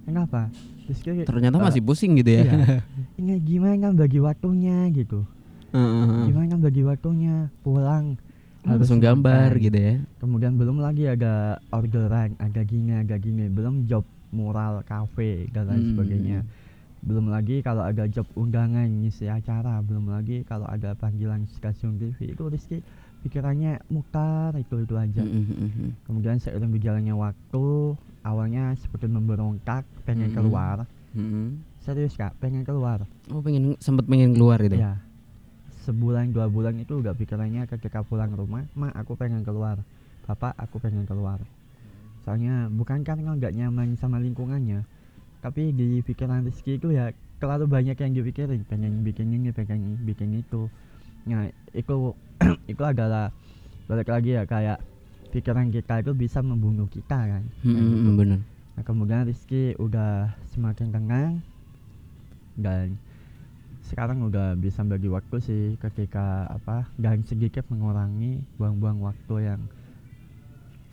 kenapa 0.07 0.47
Rizky 0.87 1.27
ternyata 1.27 1.59
eh, 1.59 1.65
masih 1.67 1.83
pusing 1.83 2.15
gitu 2.15 2.31
ya. 2.39 2.43
iya. 2.47 2.55
ini 3.19 3.43
gimana 3.43 3.91
bagi 3.91 4.23
waktunya 4.23 4.87
gitu 4.95 5.27
Heeh. 5.75 6.31
gimana 6.31 6.55
bagi 6.55 6.87
waktunya 6.87 7.51
pulang 7.67 8.15
harus 8.63 8.85
Langsung 8.85 9.01
gambar 9.01 9.51
makan. 9.51 9.63
gitu 9.63 9.79
ya. 9.79 9.95
kemudian 10.17 10.53
belum 10.55 10.79
lagi 10.79 11.05
ada 11.07 11.35
orderan 11.71 12.37
ada 12.37 12.61
gini 12.61 12.93
ada 12.95 13.17
gini 13.17 13.47
belum 13.47 13.85
job 13.85 14.05
mural 14.31 14.85
kafe 14.85 15.49
dan 15.49 15.67
lain 15.67 15.81
Hmm. 15.81 15.91
sebagainya 15.91 16.39
belum 17.01 17.27
lagi 17.27 17.61
kalau 17.61 17.81
ada 17.81 18.05
job 18.05 18.29
undangan 18.35 18.85
ngisi 18.87 19.27
acara 19.27 19.81
belum 19.81 20.07
lagi 20.07 20.45
kalau 20.45 20.67
ada 20.67 20.93
panggilan 20.93 21.49
stasiun 21.49 21.97
TV 21.97 22.31
itu 22.31 22.45
Rizky 22.45 22.79
pikirannya 23.21 23.81
mutar 23.89 24.53
itu 24.55 24.77
itu 24.79 24.95
aja 24.95 25.25
Mhm. 25.25 26.05
kemudian 26.05 26.37
seiring 26.37 26.69
berjalannya 26.69 27.13
waktu 27.13 27.97
awalnya 28.21 28.77
seperti 28.77 29.09
memberontak 29.09 29.89
pengen 30.05 30.29
Mm-mm. 30.29 30.37
keluar 30.37 30.77
Mhm. 31.11 31.65
serius 31.81 32.13
kak 32.15 32.37
pengen 32.37 32.63
keluar 32.63 33.09
Oh 33.27 33.41
pengen 33.41 33.75
sempet 33.79 34.05
pengen 34.05 34.31
keluar 34.31 34.57
gitu. 34.59 34.77
ya 34.77 35.01
sebulan 35.91 36.31
dua 36.31 36.47
bulan 36.47 36.79
itu 36.79 37.03
udah 37.03 37.19
pikirannya 37.19 37.67
ketika 37.67 38.07
pulang 38.07 38.31
rumah 38.31 38.63
ma 38.79 38.95
aku 38.95 39.19
pengen 39.19 39.43
keluar. 39.43 39.83
Bapak 40.31 40.55
aku 40.55 40.79
pengen 40.79 41.03
keluar. 41.11 41.43
Soalnya 42.23 42.71
bukan 42.71 43.03
karena 43.03 43.35
nggak 43.35 43.59
nyaman 43.59 43.99
sama 43.99 44.23
lingkungannya 44.23 44.87
tapi 45.41 45.73
di 45.73 46.05
pikiran 46.05 46.45
Rizky 46.45 46.77
itu 46.77 46.93
ya 46.93 47.11
terlalu 47.41 47.65
banyak 47.67 47.97
yang 47.97 48.13
dipikirin. 48.13 48.63
Pengen 48.69 49.01
bikin 49.01 49.33
ini 49.33 49.51
pengen 49.51 49.97
bikin 50.05 50.37
itu. 50.37 50.69
Nah 51.27 51.49
itu 51.73 52.15
itu 52.73 52.83
adalah 52.85 53.33
balik 53.89 54.13
lagi 54.13 54.37
ya 54.37 54.45
kayak 54.45 54.79
pikiran 55.33 55.73
kita 55.73 56.05
itu 56.05 56.13
bisa 56.13 56.45
membunuh 56.45 56.87
kita 56.93 57.17
kan. 57.17 57.43
Kayak 57.65 57.73
gitu. 57.73 58.09
Mhm, 58.13 58.17
bener. 58.21 58.41
Nah 58.77 58.83
kemudian 58.85 59.25
Rizky 59.25 59.73
udah 59.81 60.37
semakin 60.53 60.93
tenang 60.93 61.41
dan 62.61 63.01
sekarang 63.91 64.23
udah 64.23 64.55
bisa 64.55 64.87
bagi 64.87 65.11
waktu 65.11 65.37
sih 65.43 65.63
ketika 65.83 66.47
apa 66.47 66.87
dan 66.95 67.27
sedikit 67.27 67.67
mengurangi 67.67 68.39
buang-buang 68.55 69.03
waktu 69.03 69.35
yang 69.51 69.61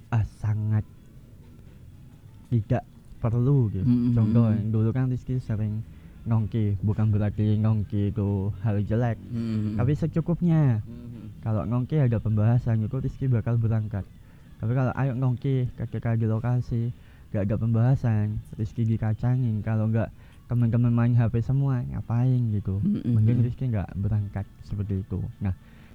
ah 0.09 0.25
sangat 0.41 0.81
tidak 2.49 2.83
perlu 3.21 3.69
gitu. 3.69 3.85
Mm, 3.85 3.93
mm, 3.93 4.13
Contoh 4.17 4.45
mm. 4.49 4.69
dulu 4.73 4.89
kan 4.95 5.11
Rizky 5.11 5.37
sering 5.37 5.83
nongki, 6.27 6.75
bukan 6.81 7.07
berarti 7.13 7.55
nongki 7.55 8.11
itu 8.11 8.51
hal 8.65 8.83
jelek, 8.83 9.15
Mhm. 9.31 9.79
tapi 9.79 9.95
secukupnya. 9.95 10.83
Mhm. 10.83 11.39
Kalau 11.39 11.63
nongki 11.63 12.03
ada 12.03 12.19
pembahasan 12.19 12.83
itu 12.83 12.97
Rizky 12.99 13.31
bakal 13.31 13.55
berangkat. 13.55 14.03
Tapi 14.57 14.71
kalau 14.73 14.91
ayo 14.97 15.13
nongki 15.15 15.69
ketika 15.77 16.17
di 16.17 16.25
lokasi 16.27 16.91
gak 17.31 17.47
ada 17.47 17.55
pembahasan, 17.55 18.41
Rizky 18.59 18.83
dikacangin. 18.83 19.63
Kalau 19.63 19.87
nggak 19.87 20.09
teman-teman 20.47 20.89
main 20.89 21.13
HP 21.13 21.43
semua 21.43 21.83
ngapain 21.83 22.39
gitu. 22.51 22.79
Mhm. 22.79 23.13
Mending 23.13 23.39
Rizky 23.43 23.67
nggak 23.67 23.91
berangkat 23.95 24.47
seperti 24.63 25.03
itu. 25.03 25.19
Nah 25.39 25.51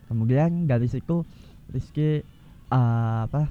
kemudian 0.07 0.65
dari 0.65 0.87
situ 0.87 1.25
Rizky 1.69 2.21
eh, 2.69 3.19
apa 3.25 3.49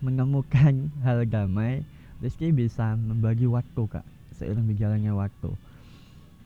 menemukan 0.00 0.88
hal 1.06 1.26
damai. 1.26 1.82
Rizky 2.20 2.52
bisa 2.52 2.94
membagi 2.94 3.48
waktu 3.48 3.82
kak 3.88 4.04
seiring 4.36 4.68
berjalannya 4.68 5.12
waktu. 5.12 5.50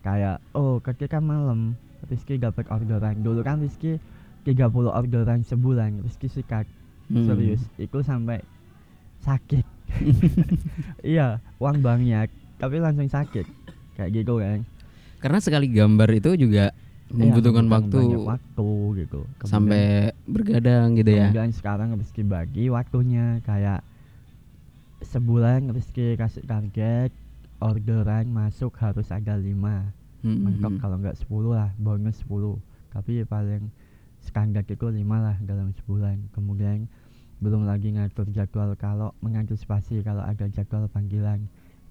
Kayak 0.00 0.38
oh 0.54 0.78
ketika 0.78 1.18
malam 1.18 1.74
Rizky 2.06 2.36
dapat 2.36 2.68
orderan 2.68 3.20
dulu 3.20 3.40
kan 3.40 3.58
Rizky 3.58 3.96
30 4.44 4.70
orderan 4.86 5.40
sebulan 5.42 6.04
Rizky 6.04 6.28
sikat 6.28 6.68
Mhm. 7.04 7.28
serius 7.28 7.60
itu 7.76 8.00
sampai 8.00 8.40
sakit 9.20 9.60
iya 11.04 11.36
uang 11.60 11.84
banyak 11.84 12.32
tapi 12.56 12.80
langsung 12.80 13.08
sakit 13.08 13.44
kayak 13.94 14.10
gitu 14.22 14.38
kan 14.42 14.62
Karena 15.22 15.38
sekali 15.40 15.72
gambar 15.72 16.08
itu 16.12 16.36
juga 16.36 16.74
Iya, 17.14 17.30
membutuhkan 17.30 17.66
waktu 17.68 17.98
banyak 18.00 18.24
waktu 18.26 18.68
gitu. 19.04 19.20
Kemudian- 19.38 19.52
sampai 19.52 19.84
bergadang 20.24 20.88
gitu 20.96 21.10
ya. 21.12 21.28
kemudian 21.28 21.52
sekarang 21.52 21.88
Rizky 22.00 22.22
bagi 22.24 22.64
waktunya 22.72 23.44
kayak 23.44 23.84
sebulan 25.04 25.68
Rizky 25.70 26.16
kasih 26.16 26.42
target 26.48 27.12
orderan 27.60 28.32
masuk 28.32 28.72
harus 28.80 29.12
ada 29.12 29.36
lima. 29.36 29.92
Mm, 30.24 30.40
mentok 30.40 30.72
mm. 30.76 30.80
kalau 30.80 30.96
nggak 30.96 31.16
10 31.20 31.52
lah 31.52 31.70
bonus 31.76 32.16
10 32.24 32.56
tapi 32.88 33.28
paling 33.28 33.68
standar 34.24 34.64
itu 34.64 34.88
lima 34.88 35.20
lah 35.20 35.36
dalam 35.44 35.76
sebulan. 35.76 36.32
Kemudian 36.32 36.88
belum 37.44 37.68
lagi 37.68 37.92
ngatur 37.92 38.32
jadwal 38.32 38.72
kalau 38.80 39.12
mengantisipasi 39.20 40.00
kalau 40.00 40.24
ada 40.24 40.48
jadwal 40.48 40.88
panggilan 40.88 41.44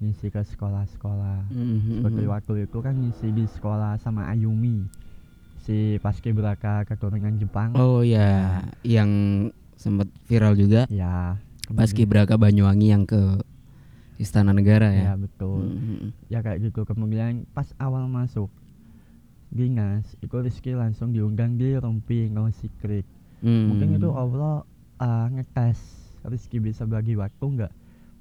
ngisi 0.03 0.27
ke 0.27 0.43
sekolah-sekolah. 0.43 1.47
Mm, 1.47 1.63
mm, 1.63 1.79
seperti 2.03 2.23
mm. 2.27 2.31
waktu 2.31 2.53
itu 2.67 2.77
kan 2.83 2.93
ngisi 2.99 3.27
di 3.31 3.45
sekolah 3.47 3.95
sama 4.03 4.27
Ayumi 4.27 4.83
si 5.63 5.95
paski 6.03 6.35
beraka 6.35 6.83
keturunan 6.83 7.39
Jepang. 7.39 7.71
Oh 7.79 8.03
ya, 8.03 8.67
yang 8.83 9.09
sempat 9.79 10.11
viral 10.27 10.59
juga. 10.59 10.83
Ya 10.91 11.39
Paski 11.71 12.03
kemudian- 12.03 12.27
Braka 12.27 12.35
Banyuwangi 12.35 12.87
yang 12.91 13.07
ke 13.07 13.39
Istana 14.19 14.51
Negara 14.51 14.91
ya? 14.91 15.15
Ya. 15.15 15.15
betul. 15.15 15.71
Mm, 15.71 16.11
ya 16.27 16.43
kayak 16.43 16.59
gitu. 16.67 16.83
Kemudian 16.83 17.47
pas 17.55 17.71
awal 17.79 18.11
masuk 18.11 18.51
dinas 19.53 20.03
itu 20.19 20.33
Rizky 20.33 20.73
langsung 20.73 21.13
diundang 21.13 21.61
di 21.61 21.77
Rumpi 21.77 22.25
Ngosi 22.33 22.73
Creek 22.81 23.05
mm. 23.45 23.63
mungkin 23.69 23.89
itu 24.01 24.09
Allah 24.09 24.65
uh, 24.97 25.27
ngetes 25.29 25.77
Rizky 26.25 26.57
bisa 26.57 26.89
bagi 26.89 27.13
waktu 27.13 27.45
nggak 27.45 27.73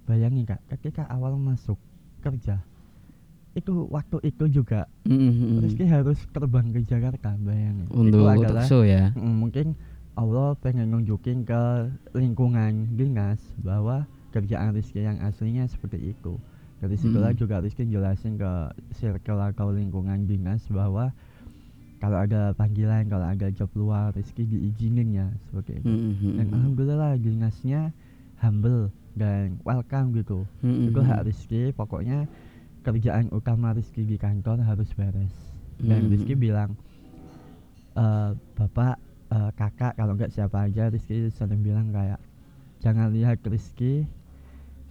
bayangin 0.04 0.44
kak 0.44 0.60
ketika 0.68 1.06
awal 1.06 1.34
masuk 1.34 1.78
kerja 2.20 2.58
itu 3.52 3.84
waktu 3.86 4.16
itu 4.24 4.44
juga 4.50 4.88
Mm, 5.04 5.18
mm, 5.18 5.34
mm. 5.34 5.56
Rizky 5.60 5.84
harus 5.84 6.18
terbang 6.30 6.70
ke 6.70 6.80
Jakarta 6.82 7.36
bayangin 7.36 7.84
untuk 7.88 8.22
itu 8.22 8.24
adalah 8.24 8.64
talkshow 8.64 8.80
ya. 8.80 9.10
mungkin 9.14 9.76
Allah 10.12 10.54
pengen 10.56 10.88
nunjukin 10.88 11.42
ke 11.42 11.62
lingkungan 12.12 12.94
dinas 12.94 13.40
bahwa 13.58 14.04
kerjaan 14.30 14.72
Rizky 14.72 15.02
yang 15.02 15.20
aslinya 15.20 15.66
seperti 15.66 16.12
itu 16.12 16.38
dari 16.78 16.96
situlah 16.96 17.30
Mm. 17.30 17.38
juga 17.38 17.60
Rizky 17.60 17.84
jelasin 17.84 18.36
ke 18.36 18.52
circle 18.94 19.42
atau 19.42 19.68
lingkungan 19.68 20.24
dinas 20.24 20.64
bahwa 20.66 21.12
kalau 21.98 22.18
ada 22.18 22.50
panggilan 22.52 23.06
kalau 23.06 23.26
ada 23.26 23.46
job 23.48 23.68
luar 23.74 24.10
Rizky 24.10 24.42
diizinin 24.42 25.12
ya 25.12 25.26
seperti 25.44 25.76
itu 25.76 25.86
Mm, 25.86 25.98
mm, 25.98 26.14
mm, 26.16 26.34
dan 26.34 26.46
alhamdulillah 26.52 27.12
dinasnya 27.16 27.80
humble 28.38 28.88
dan 29.12 29.60
welcome 29.62 30.16
gitu 30.16 30.48
Mm, 30.62 30.88
itu 30.88 31.00
hak. 31.04 31.20
Rizky 31.26 31.62
pokoknya 31.72 32.26
kerjaan 32.82 33.28
utama 33.30 33.70
Rizky 33.72 34.02
di 34.02 34.16
kantor 34.16 34.62
harus 34.62 34.90
beres 34.94 35.32
dan 35.78 36.08
Mm. 36.08 36.12
Rizky 36.12 36.34
bilang 36.34 36.74
"Eh, 37.92 38.30
bapak 38.56 38.96
eh, 39.28 39.50
kakak 39.52 39.92
kalau 39.96 40.16
nggak 40.16 40.32
siapa 40.32 40.64
aja 40.64 40.88
Rizky 40.88 41.28
sering 41.28 41.60
bilang 41.60 41.92
kayak 41.92 42.20
jangan 42.80 43.12
lihat 43.12 43.40
Rizky 43.44 44.08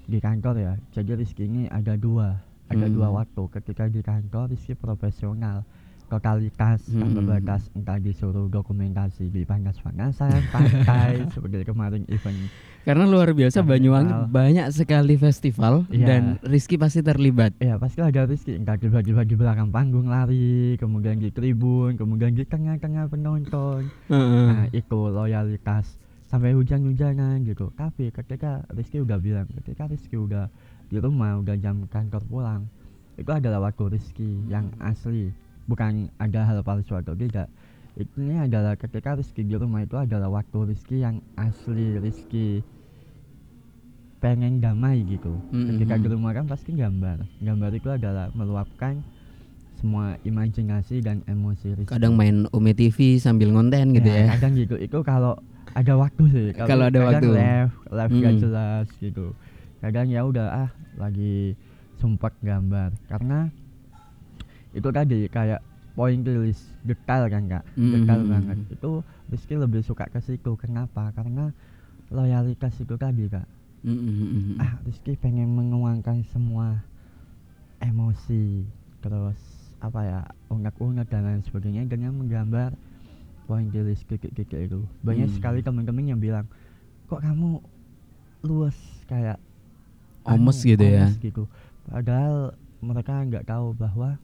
di 0.06 0.18
kantor 0.18 0.56
ya 0.58 0.74
jadi 0.92 1.18
Rizky 1.18 1.46
ini 1.46 1.66
ada 1.70 1.98
dua 1.98 2.42
ada 2.68 2.86
Hmm. 2.88 2.96
dua 2.96 3.10
waktu 3.12 3.44
ketika 3.52 3.90
di 3.90 4.02
kantor 4.02 4.54
Rizky 4.54 4.74
profesional 4.74 5.66
totalitas 6.12 6.84
Hmm. 6.86 7.08
tanpa 7.08 7.22
batas 7.32 7.72
entah 7.72 7.96
disuruh 7.96 8.46
dokumentasi 8.46 9.28
di 9.28 9.42
panas-panasan 9.42 10.44
pantai 10.48 11.24
seperti 11.34 11.64
kemarin 11.64 12.04
event 12.06 12.52
Karena 12.82 13.06
luar 13.06 13.32
biasa 13.32 13.62
Karnival. 13.62 13.72
Banyuwangi 13.72 14.14
banyak 14.28 14.68
sekali 14.70 15.16
festival 15.16 15.86
Iya. 15.88 16.04
dan 16.04 16.22
Rizky 16.42 16.76
pasti 16.76 17.00
terlibat. 17.00 17.54
Ya 17.58 17.78
pasti 17.78 18.02
ada 18.02 18.26
Rizky 18.26 18.56
entah 18.56 18.76
tiba-tiba 18.76 19.22
di 19.22 19.34
belakang 19.34 19.70
panggung 19.70 20.06
lari 20.06 20.76
kemudian 20.76 21.16
di 21.16 21.30
tribun 21.30 21.96
kemudian 21.96 22.34
di 22.34 22.44
tengah-tengah 22.44 23.08
penonton 23.08 23.88
Heeh. 24.08 24.46
nah 24.50 24.66
itu 24.68 25.00
loyalitas 25.08 25.96
sampai 26.26 26.52
hujan-hujanan 26.52 27.44
gitu 27.44 27.70
tapi 27.72 28.10
ketika 28.10 28.66
Rizky 28.70 29.00
udah 29.00 29.18
bilang 29.18 29.46
ketika 29.54 29.86
Rizky 29.86 30.16
udah 30.16 30.50
di 30.86 30.98
rumah 30.98 31.38
udah 31.38 31.56
jam 31.56 31.86
kantor 31.86 32.24
pulang 32.26 32.62
itu 33.14 33.30
adalah 33.30 33.62
waktu 33.62 33.92
Rizky 33.92 34.26
yang 34.48 34.74
asli 34.80 35.30
bukan 35.72 35.92
ada 36.18 36.44
hal 36.44 36.60
palsu 36.60 36.92
atau 36.94 37.16
tidak. 37.16 37.48
Ini 37.94 38.44
adalah 38.46 38.76
ketika 38.76 39.16
Rizky 39.16 39.42
di 39.42 39.56
rumah 39.56 39.82
itu 39.82 39.96
adalah 39.96 40.28
waktu 40.30 40.68
Rizky 40.68 41.00
yang 41.00 41.24
asli. 41.36 41.96
Rizky 41.96 42.60
pengen 44.20 44.60
damai 44.60 45.02
gitu. 45.04 45.34
Ketika 45.50 45.96
di 45.96 46.08
rumah 46.08 46.32
kan 46.32 46.46
pasti 46.46 46.72
gambar. 46.72 47.24
Gambar 47.40 47.72
itu 47.72 47.90
adalah 47.90 48.30
meluapkan 48.32 49.02
semua 49.76 50.14
imajinasi 50.22 51.02
dan 51.02 51.26
emosi 51.26 51.74
Rizky. 51.74 51.90
Kadang 51.90 52.14
main 52.14 52.46
Ome 52.52 52.72
TV 52.72 53.18
sambil 53.18 53.50
ngonten 53.50 53.92
gitu 53.92 54.08
ya. 54.08 54.30
kadang 54.38 54.54
gitu. 54.54 54.76
Itu 54.78 55.02
kalau 55.02 55.40
ada 55.72 55.94
waktu 55.96 56.24
sih. 56.28 56.48
Kalau 56.62 56.86
ada 56.86 57.00
waktu. 57.02 57.28
live 57.28 57.72
live 57.90 58.14
gak 58.14 58.34
Hmm. 58.36 58.42
jelas 58.42 58.86
gitu. 59.00 59.32
Kadang 59.80 60.08
ya 60.08 60.22
udah 60.22 60.68
ah 60.68 60.70
lagi 60.96 61.56
sumpah 61.98 62.36
gambar. 62.40 62.92
Karena 63.08 63.48
itu 64.72 64.90
tadi 64.90 65.28
kayak 65.28 65.60
point 65.94 66.24
list 66.24 66.64
detail 66.82 67.28
kan 67.28 67.44
kak 67.48 67.64
detail 67.76 68.22
Hmm. 68.24 68.32
banget 68.32 68.58
itu 68.72 68.92
Rizky 69.28 69.56
lebih 69.60 69.84
suka 69.84 70.08
ke 70.08 70.20
situ 70.24 70.56
kenapa 70.56 71.12
karena 71.12 71.52
loyalitas 72.08 72.76
itu 72.80 72.96
tadi 72.96 73.28
kak 73.28 73.48
Mm, 73.82 73.98
mm, 73.98 74.14
mm, 74.14 74.30
mm. 74.30 74.56
ah 74.62 74.78
Rizky 74.86 75.18
pengen 75.18 75.58
menguangkan 75.58 76.22
semua 76.30 76.86
emosi 77.82 78.62
terus 79.02 79.38
apa 79.82 80.00
ya 80.06 80.22
ungkap-ungkap 80.54 81.10
dan 81.10 81.26
lain 81.26 81.42
sebagainya 81.42 81.90
dengan 81.90 82.14
menggambar 82.14 82.78
poin 83.50 83.66
list 83.74 84.06
kikik-kikik 84.06 84.70
itu 84.70 84.86
banyak 85.02 85.28
Hmm. 85.28 85.36
sekali 85.42 85.60
teman-teman 85.66 86.06
yang 86.06 86.22
bilang 86.22 86.46
kok 87.10 87.26
kamu 87.26 87.58
luas 88.46 88.78
kayak 89.10 89.42
Omes 90.24 90.62
anu, 90.62 90.70
gitu 90.70 90.86
ya. 90.86 91.10
gitu 91.18 91.44
padahal 91.90 92.54
mereka 92.86 93.26
nggak 93.26 93.50
tahu 93.50 93.74
bahwa 93.74 94.22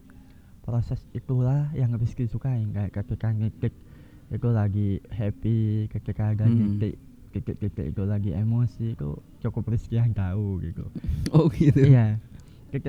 proses 0.67 0.99
itulah 1.11 1.71
yang 1.71 1.95
Rizky 1.95 2.27
sukain 2.27 2.67
kayak 2.69 2.91
ketika 2.93 3.31
ngikik 3.31 3.71
itu 4.27 4.47
lagi 4.51 4.89
happy 5.09 5.57
ketika 5.87 6.35
ada 6.35 6.43
Hmm. 6.43 6.75
ngikik 6.75 6.99
kikik-kikik 7.29 7.87
itu 7.89 8.03
lagi 8.03 8.31
emosi 8.33 8.91
itu 8.91 9.15
cukup 9.39 9.63
Rizky 9.69 9.95
yang 9.95 10.11
tahu 10.11 10.59
gitu 10.59 10.83
Oh 11.31 11.47
gitu. 11.49 11.79
iya 11.79 12.19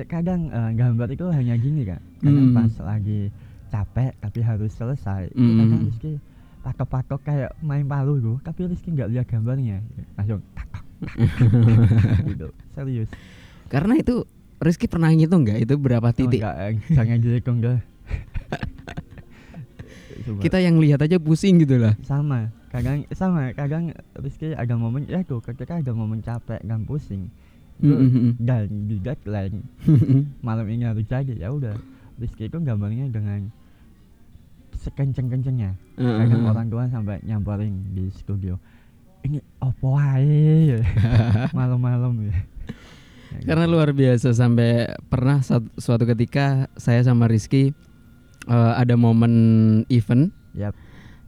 kadang 0.05 0.49
eh, 0.49 0.71
gambar 0.75 1.07
itu 1.09 1.23
hanya 1.29 1.55
gini 1.55 1.87
kak 1.87 2.03
kadang 2.19 2.51
Hmm. 2.51 2.55
pas 2.59 2.73
lagi 2.85 3.31
capek 3.69 4.11
tapi 4.19 4.39
harus 4.41 4.71
selesai 4.73 5.31
Hmm. 5.31 5.57
kadang 5.57 5.81
Rizky 5.87 6.11
patok-patok 6.59 7.23
kayak 7.23 7.55
main 7.61 7.87
palu 7.87 8.19
gitu 8.19 8.33
tapi 8.43 8.67
Rizky 8.67 8.91
nggak 8.91 9.07
lihat 9.07 9.25
gambarnya 9.25 9.79
langsung 10.13 10.43
tak, 10.51 10.67
tak, 10.67 10.83
gitu 12.27 12.47
serius 12.69 13.07
Karena 13.67 13.95
itu 13.95 14.25
Rizky 14.59 14.85
pernah 14.85 15.07
ngitung 15.09 15.41
nggak 15.41 15.59
itu 15.61 15.73
berapa 15.75 16.03
Oh, 16.03 16.11
titik? 16.11 16.39
enggak, 16.39 16.55
eh, 16.59 16.73
jangan 16.91 17.17
dihitung 17.17 17.57
Coba. 20.19 20.39
Kita 20.41 20.57
yang 20.59 20.77
lihat 20.77 20.99
aja 20.99 21.15
pusing 21.15 21.59
gitu 21.59 21.79
lah. 21.79 21.95
sama 22.01 22.51
kadang 22.69 23.01
sama 23.09 23.49
kadang 23.51 23.89
Rizky 24.13 24.53
ada 24.53 24.75
momen 24.75 25.01
ya 25.03 25.23
tuh 25.23 25.41
ketika 25.41 25.79
ada 25.79 25.89
momen 25.89 26.19
capek 26.19 26.61
dan 26.61 26.83
pusing 26.83 27.31
Mm, 27.79 27.87
itu 27.87 27.95
mm, 27.95 28.11
mm. 28.11 28.33
dan 28.37 28.65
di 28.85 28.99
deadline 28.99 29.63
malam 30.41 30.67
ini 30.67 30.83
harus 30.83 31.01
jadi 31.01 31.31
ya 31.33 31.47
udah 31.47 31.79
Rizky 32.19 32.45
itu 32.45 32.59
gambarnya 32.59 33.07
dengan 33.07 33.47
sekenceng-kencengnya 34.75 35.79
kadang 35.95 36.43
heeh. 36.43 36.51
orang 36.51 36.67
tua 36.67 36.83
sampai 36.85 37.23
nyamperin 37.23 37.79
di 37.89 38.11
studio 38.11 38.59
ini 39.23 39.39
opo 39.57 39.95
ae 39.95 40.75
ya 40.75 40.79
malam-malam 41.51 42.19
Ya 42.21 42.35
Karena 43.45 43.65
gitu. 43.65 43.73
luar 43.77 43.89
biasa 43.93 44.33
sampai 44.33 44.89
pernah 45.05 45.39
suatu 45.77 46.03
ketika 46.05 46.65
saya 46.75 47.05
sama 47.05 47.29
Rizky 47.29 47.71
eh, 48.45 48.73
ada 48.75 48.97
momen 48.97 49.33
event 49.87 50.33
Yap. 50.57 50.73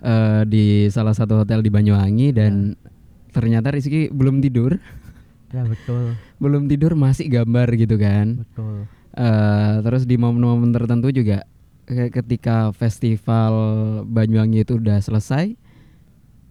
eh, 0.01 0.41
di 0.49 0.65
salah 0.89 1.13
satu 1.13 1.41
hotel 1.45 1.61
di 1.61 1.69
Banyuwangi 1.69 2.33
dan 2.33 2.73
ternyata 3.29 3.69
Rizky 3.71 4.09
belum 4.09 4.41
tidur, 4.41 4.75
ya 5.53 5.63
betul 5.63 6.17
belum 6.43 6.65
tidur 6.67 6.97
masih 6.97 7.29
gambar 7.29 7.67
gitu 7.77 7.95
kan. 7.95 8.41
betul 8.41 8.89
Eh, 9.11 9.75
terus 9.83 10.07
di 10.07 10.15
momen-momen 10.15 10.71
tertentu 10.71 11.11
juga 11.11 11.43
ketika 11.85 12.71
festival 12.71 13.51
Banyuwangi 14.07 14.63
itu 14.63 14.79
udah 14.79 15.03
selesai, 15.03 15.51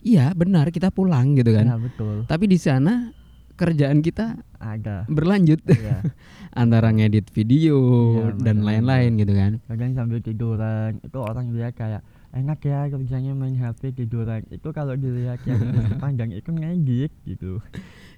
iya 0.05 0.29
benar 0.37 0.69
kita 0.69 0.93
pulang 0.93 1.33
gitu 1.41 1.57
kan. 1.57 1.65
ya 1.73 1.77
betul 1.81 2.29
Tapi 2.29 2.45
di 2.45 2.61
sana 2.61 3.17
kerjaan 3.61 4.01
kita 4.01 4.41
ada 4.57 5.05
berlanjut 5.07 5.61
ya 5.69 6.01
antara 6.53 6.89
ngedit 6.89 7.29
video 7.29 7.77
Iya, 8.17 8.41
dan 8.41 8.57
lain-lain 8.61 9.15
gitu 9.15 9.33
kan. 9.33 9.53
kadang 9.63 9.93
sambil 9.93 10.19
tiduran 10.19 10.97
itu 10.99 11.19
orang 11.19 11.53
lihat 11.53 11.73
kayak 11.73 12.01
enak 12.31 12.59
ya 12.61 12.89
kerjanya 12.89 13.33
main 13.33 13.55
HP 13.55 13.93
tiduran 13.95 14.43
itu 14.49 14.69
kalau 14.71 14.95
dilihat 14.95 15.39
yang 15.45 15.61
pandang 16.03 16.31
itu 16.31 16.49
ngedit 16.49 17.13
gitu 17.25 17.61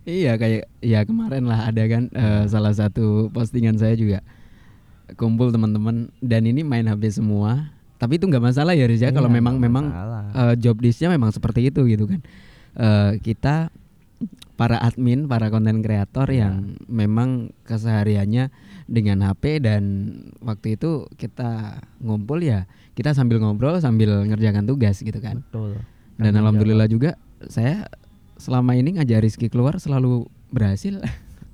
Iya 0.02 0.35
kayak 0.35 0.66
ya 0.78 1.02
kemarin 1.02 1.44
lah 1.44 1.66
ada 1.66 1.83
kan 1.85 2.07
eh, 2.09 2.44
salah 2.46 2.72
satu 2.72 3.26
postingan 3.28 3.74
saya 3.74 3.94
juga 3.94 4.18
kumpul 5.14 5.50
teman-teman 5.50 6.11
dan 6.18 6.42
ini 6.42 6.62
main 6.62 6.83
HP 6.85 7.12
semua. 7.14 7.70
Tapi 7.96 8.18
itu 8.18 8.26
nggak 8.26 8.42
masalah 8.42 8.74
ya 8.74 8.83
Riz 8.83 8.98
ya 8.98 9.11
kalau 9.11 9.31
Iya, 9.31 9.38
memang 9.38 9.55
memang 9.57 9.85
masalah. 9.87 10.24
eh, 10.33 10.55
job 10.59 10.74
desknya 10.76 11.07
memang 11.09 11.31
seperti 11.31 11.70
itu 11.70 11.87
gitu 11.87 12.05
kan. 12.05 12.18
Eh, 12.74 13.12
kita 13.20 13.70
para 14.62 14.79
admin, 14.79 15.27
para 15.27 15.51
konten 15.51 15.83
kreator 15.83 16.31
Ya. 16.31 16.46
yang 16.46 16.79
memang 16.87 17.51
kesehariannya 17.66 18.55
dengan 18.87 19.18
HP 19.20 19.59
dan 19.59 19.83
waktu 20.38 20.79
itu 20.79 21.11
kita 21.12 21.83
ngumpul 21.98 22.38
ya 22.38 22.70
kita 22.94 23.11
sambil 23.11 23.42
ngobrol 23.42 23.75
sambil 23.79 24.22
ngerjakan 24.22 24.62
tugas 24.64 25.03
gitu 25.03 25.18
kan. 25.18 25.42
betul 25.42 25.83
Dan 26.14 26.31
Tanggung 26.31 26.38
alhamdulillah 26.46 26.87
juga 26.87 27.18
saya 27.42 27.90
selama 28.38 28.72
ini 28.72 28.94
ngajak 28.94 29.18
Rizky 29.20 29.51
keluar 29.51 29.83
selalu 29.83 30.31
berhasil. 30.48 31.03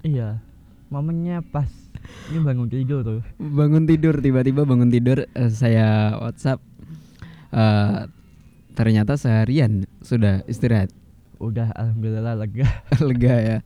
iya 0.05 0.45
momennya 0.89 1.41
pas 1.41 1.69
ini 2.29 2.41
bangun 2.41 2.69
tidur 2.69 3.01
tuh 3.01 3.21
bangun 3.37 3.85
tidur 3.85 4.21
tiba-tiba 4.21 4.65
bangun 4.65 4.89
tidur 4.89 5.25
eh, 5.25 5.49
saya 5.49 6.13
WhatsApp 6.19 6.61
eh, 7.53 8.09
ternyata 8.73 9.17
seharian 9.17 9.85
sudah 10.01 10.45
istirahat 10.45 10.93
udah 11.39 11.71
alhamdulillah 11.73 12.35
lega. 12.37 12.69
Lega 13.09 13.35
ya. 13.39 13.59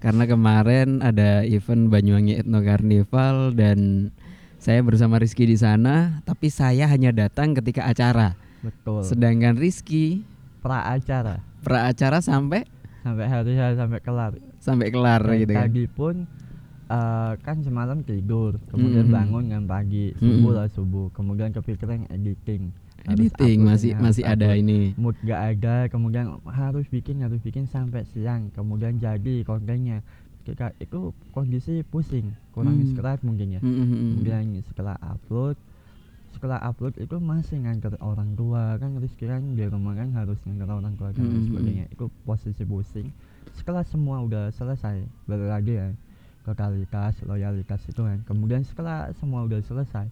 Karena 0.00 0.24
kemarin 0.24 1.00
ada 1.00 1.44
event 1.44 1.88
Banyuwangi 1.88 2.40
Ethno 2.40 2.60
Carnival 2.60 3.52
dan 3.52 4.10
saya 4.56 4.80
bersama 4.80 5.16
Rizky 5.16 5.44
di 5.44 5.54
sana 5.54 6.20
tapi 6.22 6.48
saya 6.48 6.88
hanya 6.88 7.12
datang 7.12 7.52
ketika 7.52 7.84
acara. 7.84 8.32
Betul. 8.60 9.04
Sedangkan 9.04 9.56
Rizky 9.56 10.24
pra 10.60 10.88
acara 10.88 11.40
pra 11.60 11.86
acara 11.86 12.20
sampai? 12.20 12.64
Sampai 13.00 13.24
hari 13.24 13.56
hari 13.56 13.76
sampai 13.76 14.00
kelar. 14.00 14.32
Sampai 14.58 14.88
kelar 14.88 15.20
Dan 15.22 15.36
gitu 15.38 15.52
kan? 15.52 15.68
pun 15.90 16.14
eh, 16.86 17.32
kan 17.38 17.56
semalam 17.60 18.02
tidur 18.02 18.56
kemudian 18.68 19.06
Mhm. 19.06 19.14
bangun 19.14 19.44
kan 19.48 19.62
pagi. 19.64 20.12
Subuh 20.16 20.50
Mhm. 20.50 20.56
lah 20.56 20.68
subuh. 20.68 21.06
Kemudian 21.12 21.52
kepikiran 21.52 22.08
editing 22.08 22.72
Editing 23.06 23.64
masih 23.64 23.90
harus 23.96 24.04
masih 24.04 24.24
ada 24.28 24.48
ini. 24.52 24.92
Mood 25.00 25.16
gak 25.24 25.56
ada 25.56 25.88
kemudian 25.88 26.36
harus 26.44 26.84
bikin 26.88 27.24
harus 27.24 27.40
bikin 27.40 27.64
sampai 27.64 28.04
siang 28.12 28.52
kemudian 28.52 29.00
jadi 29.00 29.44
kontennya. 29.44 30.04
Ketika 30.44 30.72
itu 30.80 31.12
kondisi 31.30 31.84
pusing 31.84 32.32
kurang 32.50 32.80
Hmm. 32.80 32.84
istirahat 32.88 33.20
mungkin 33.20 33.56
ya. 33.56 33.60
Mm, 33.60 33.68
mm, 33.70 33.86
mm. 33.86 33.96
kemudian 34.16 34.44
setelah 34.66 34.96
upload 34.98 35.56
setelah 36.30 36.58
upload 36.62 36.94
itu 36.96 37.16
masih 37.18 37.58
nganter 37.60 37.98
orang 38.00 38.32
tua 38.32 38.78
kan 38.78 38.96
Rizky 38.96 39.26
kan 39.26 39.42
di 39.52 39.66
rumah 39.66 39.98
kan 39.98 40.14
harus 40.14 40.38
nganter 40.46 40.70
orang 40.70 40.94
tua 40.96 41.10
dan 41.12 41.22
lain 41.22 41.28
Hmm, 41.28 41.36
hmm, 41.36 41.48
sebagainya. 41.52 41.86
Itu 41.92 42.04
posisi 42.24 42.62
pusing. 42.64 43.08
Setelah 43.52 43.84
semua 43.84 44.22
udah 44.24 44.48
selesai 44.54 45.04
balik 45.26 45.50
lagi 45.50 45.72
ya 45.76 45.88
lokalitas 46.46 47.20
loyalitas 47.22 47.80
itu 47.84 48.00
kan. 48.00 48.18
Kemudian 48.24 48.64
setelah 48.64 49.12
semua 49.20 49.44
udah 49.44 49.60
selesai 49.60 50.08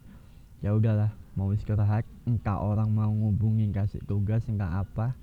ya 0.59 0.75
udahlah 0.75 1.09
mau 1.33 1.55
istirahat 1.55 2.03
entah 2.27 2.57
orang 2.59 2.89
mau 2.91 3.11
ngubungin 3.11 3.71
kasih 3.71 4.01
tugas 4.03 4.43
entah 4.49 4.83
apa 4.83 5.15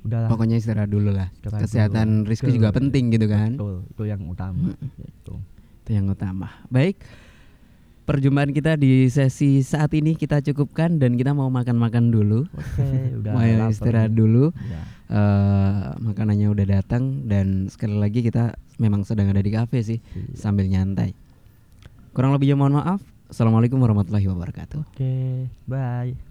udahlah 0.00 0.32
pokoknya 0.32 0.56
istirahat 0.56 0.88
dulu 0.88 1.12
lah 1.12 1.28
istirahat 1.36 1.68
kesehatan 1.68 2.08
dulu. 2.24 2.28
Rizky 2.32 2.48
Betul. 2.48 2.56
juga 2.56 2.68
penting 2.72 3.04
gitu 3.12 3.26
kan 3.28 3.50
betul 3.56 3.76
itu 3.84 4.02
yang 4.08 4.22
utama 4.28 4.72
gitu 4.96 5.34
itu 5.80 5.90
yang 5.98 6.06
utama. 6.06 6.48
Baik, 6.70 7.02
perjumpaan 8.06 8.54
kita 8.54 8.76
di 8.76 9.10
sesi 9.10 9.64
saat 9.64 9.90
ini 9.96 10.14
kita 10.14 10.38
cukupkan 10.38 11.02
dan 11.02 11.18
kita 11.18 11.34
mau 11.34 11.50
makan-makan 11.50 12.14
dulu, 12.14 12.46
oke 12.46 12.86
udah 13.18 13.32
mau 13.34 13.70
istirahat 13.72 14.14
dulu. 14.14 14.54
Ya, 14.54 14.82
eh 15.10 15.82
makanannya 15.98 16.46
udah 16.54 16.66
datang 16.78 17.26
dan 17.26 17.66
sekali 17.66 17.98
lagi 17.98 18.22
kita 18.22 18.54
memang 18.78 19.02
sedang 19.02 19.26
ada 19.34 19.42
di 19.42 19.50
kafe 19.50 19.82
sih 19.82 19.98
siap. 19.98 20.38
sambil 20.38 20.70
nyantai. 20.70 21.16
Kurang 22.14 22.30
lebihnya 22.30 22.54
mohon 22.54 22.78
maaf. 22.78 23.02
Assalamualaikum 23.30 23.78
warahmatullahi 23.78 24.26
wabarakatuh. 24.26 24.82
oke 24.90 25.14
bye 25.66 26.29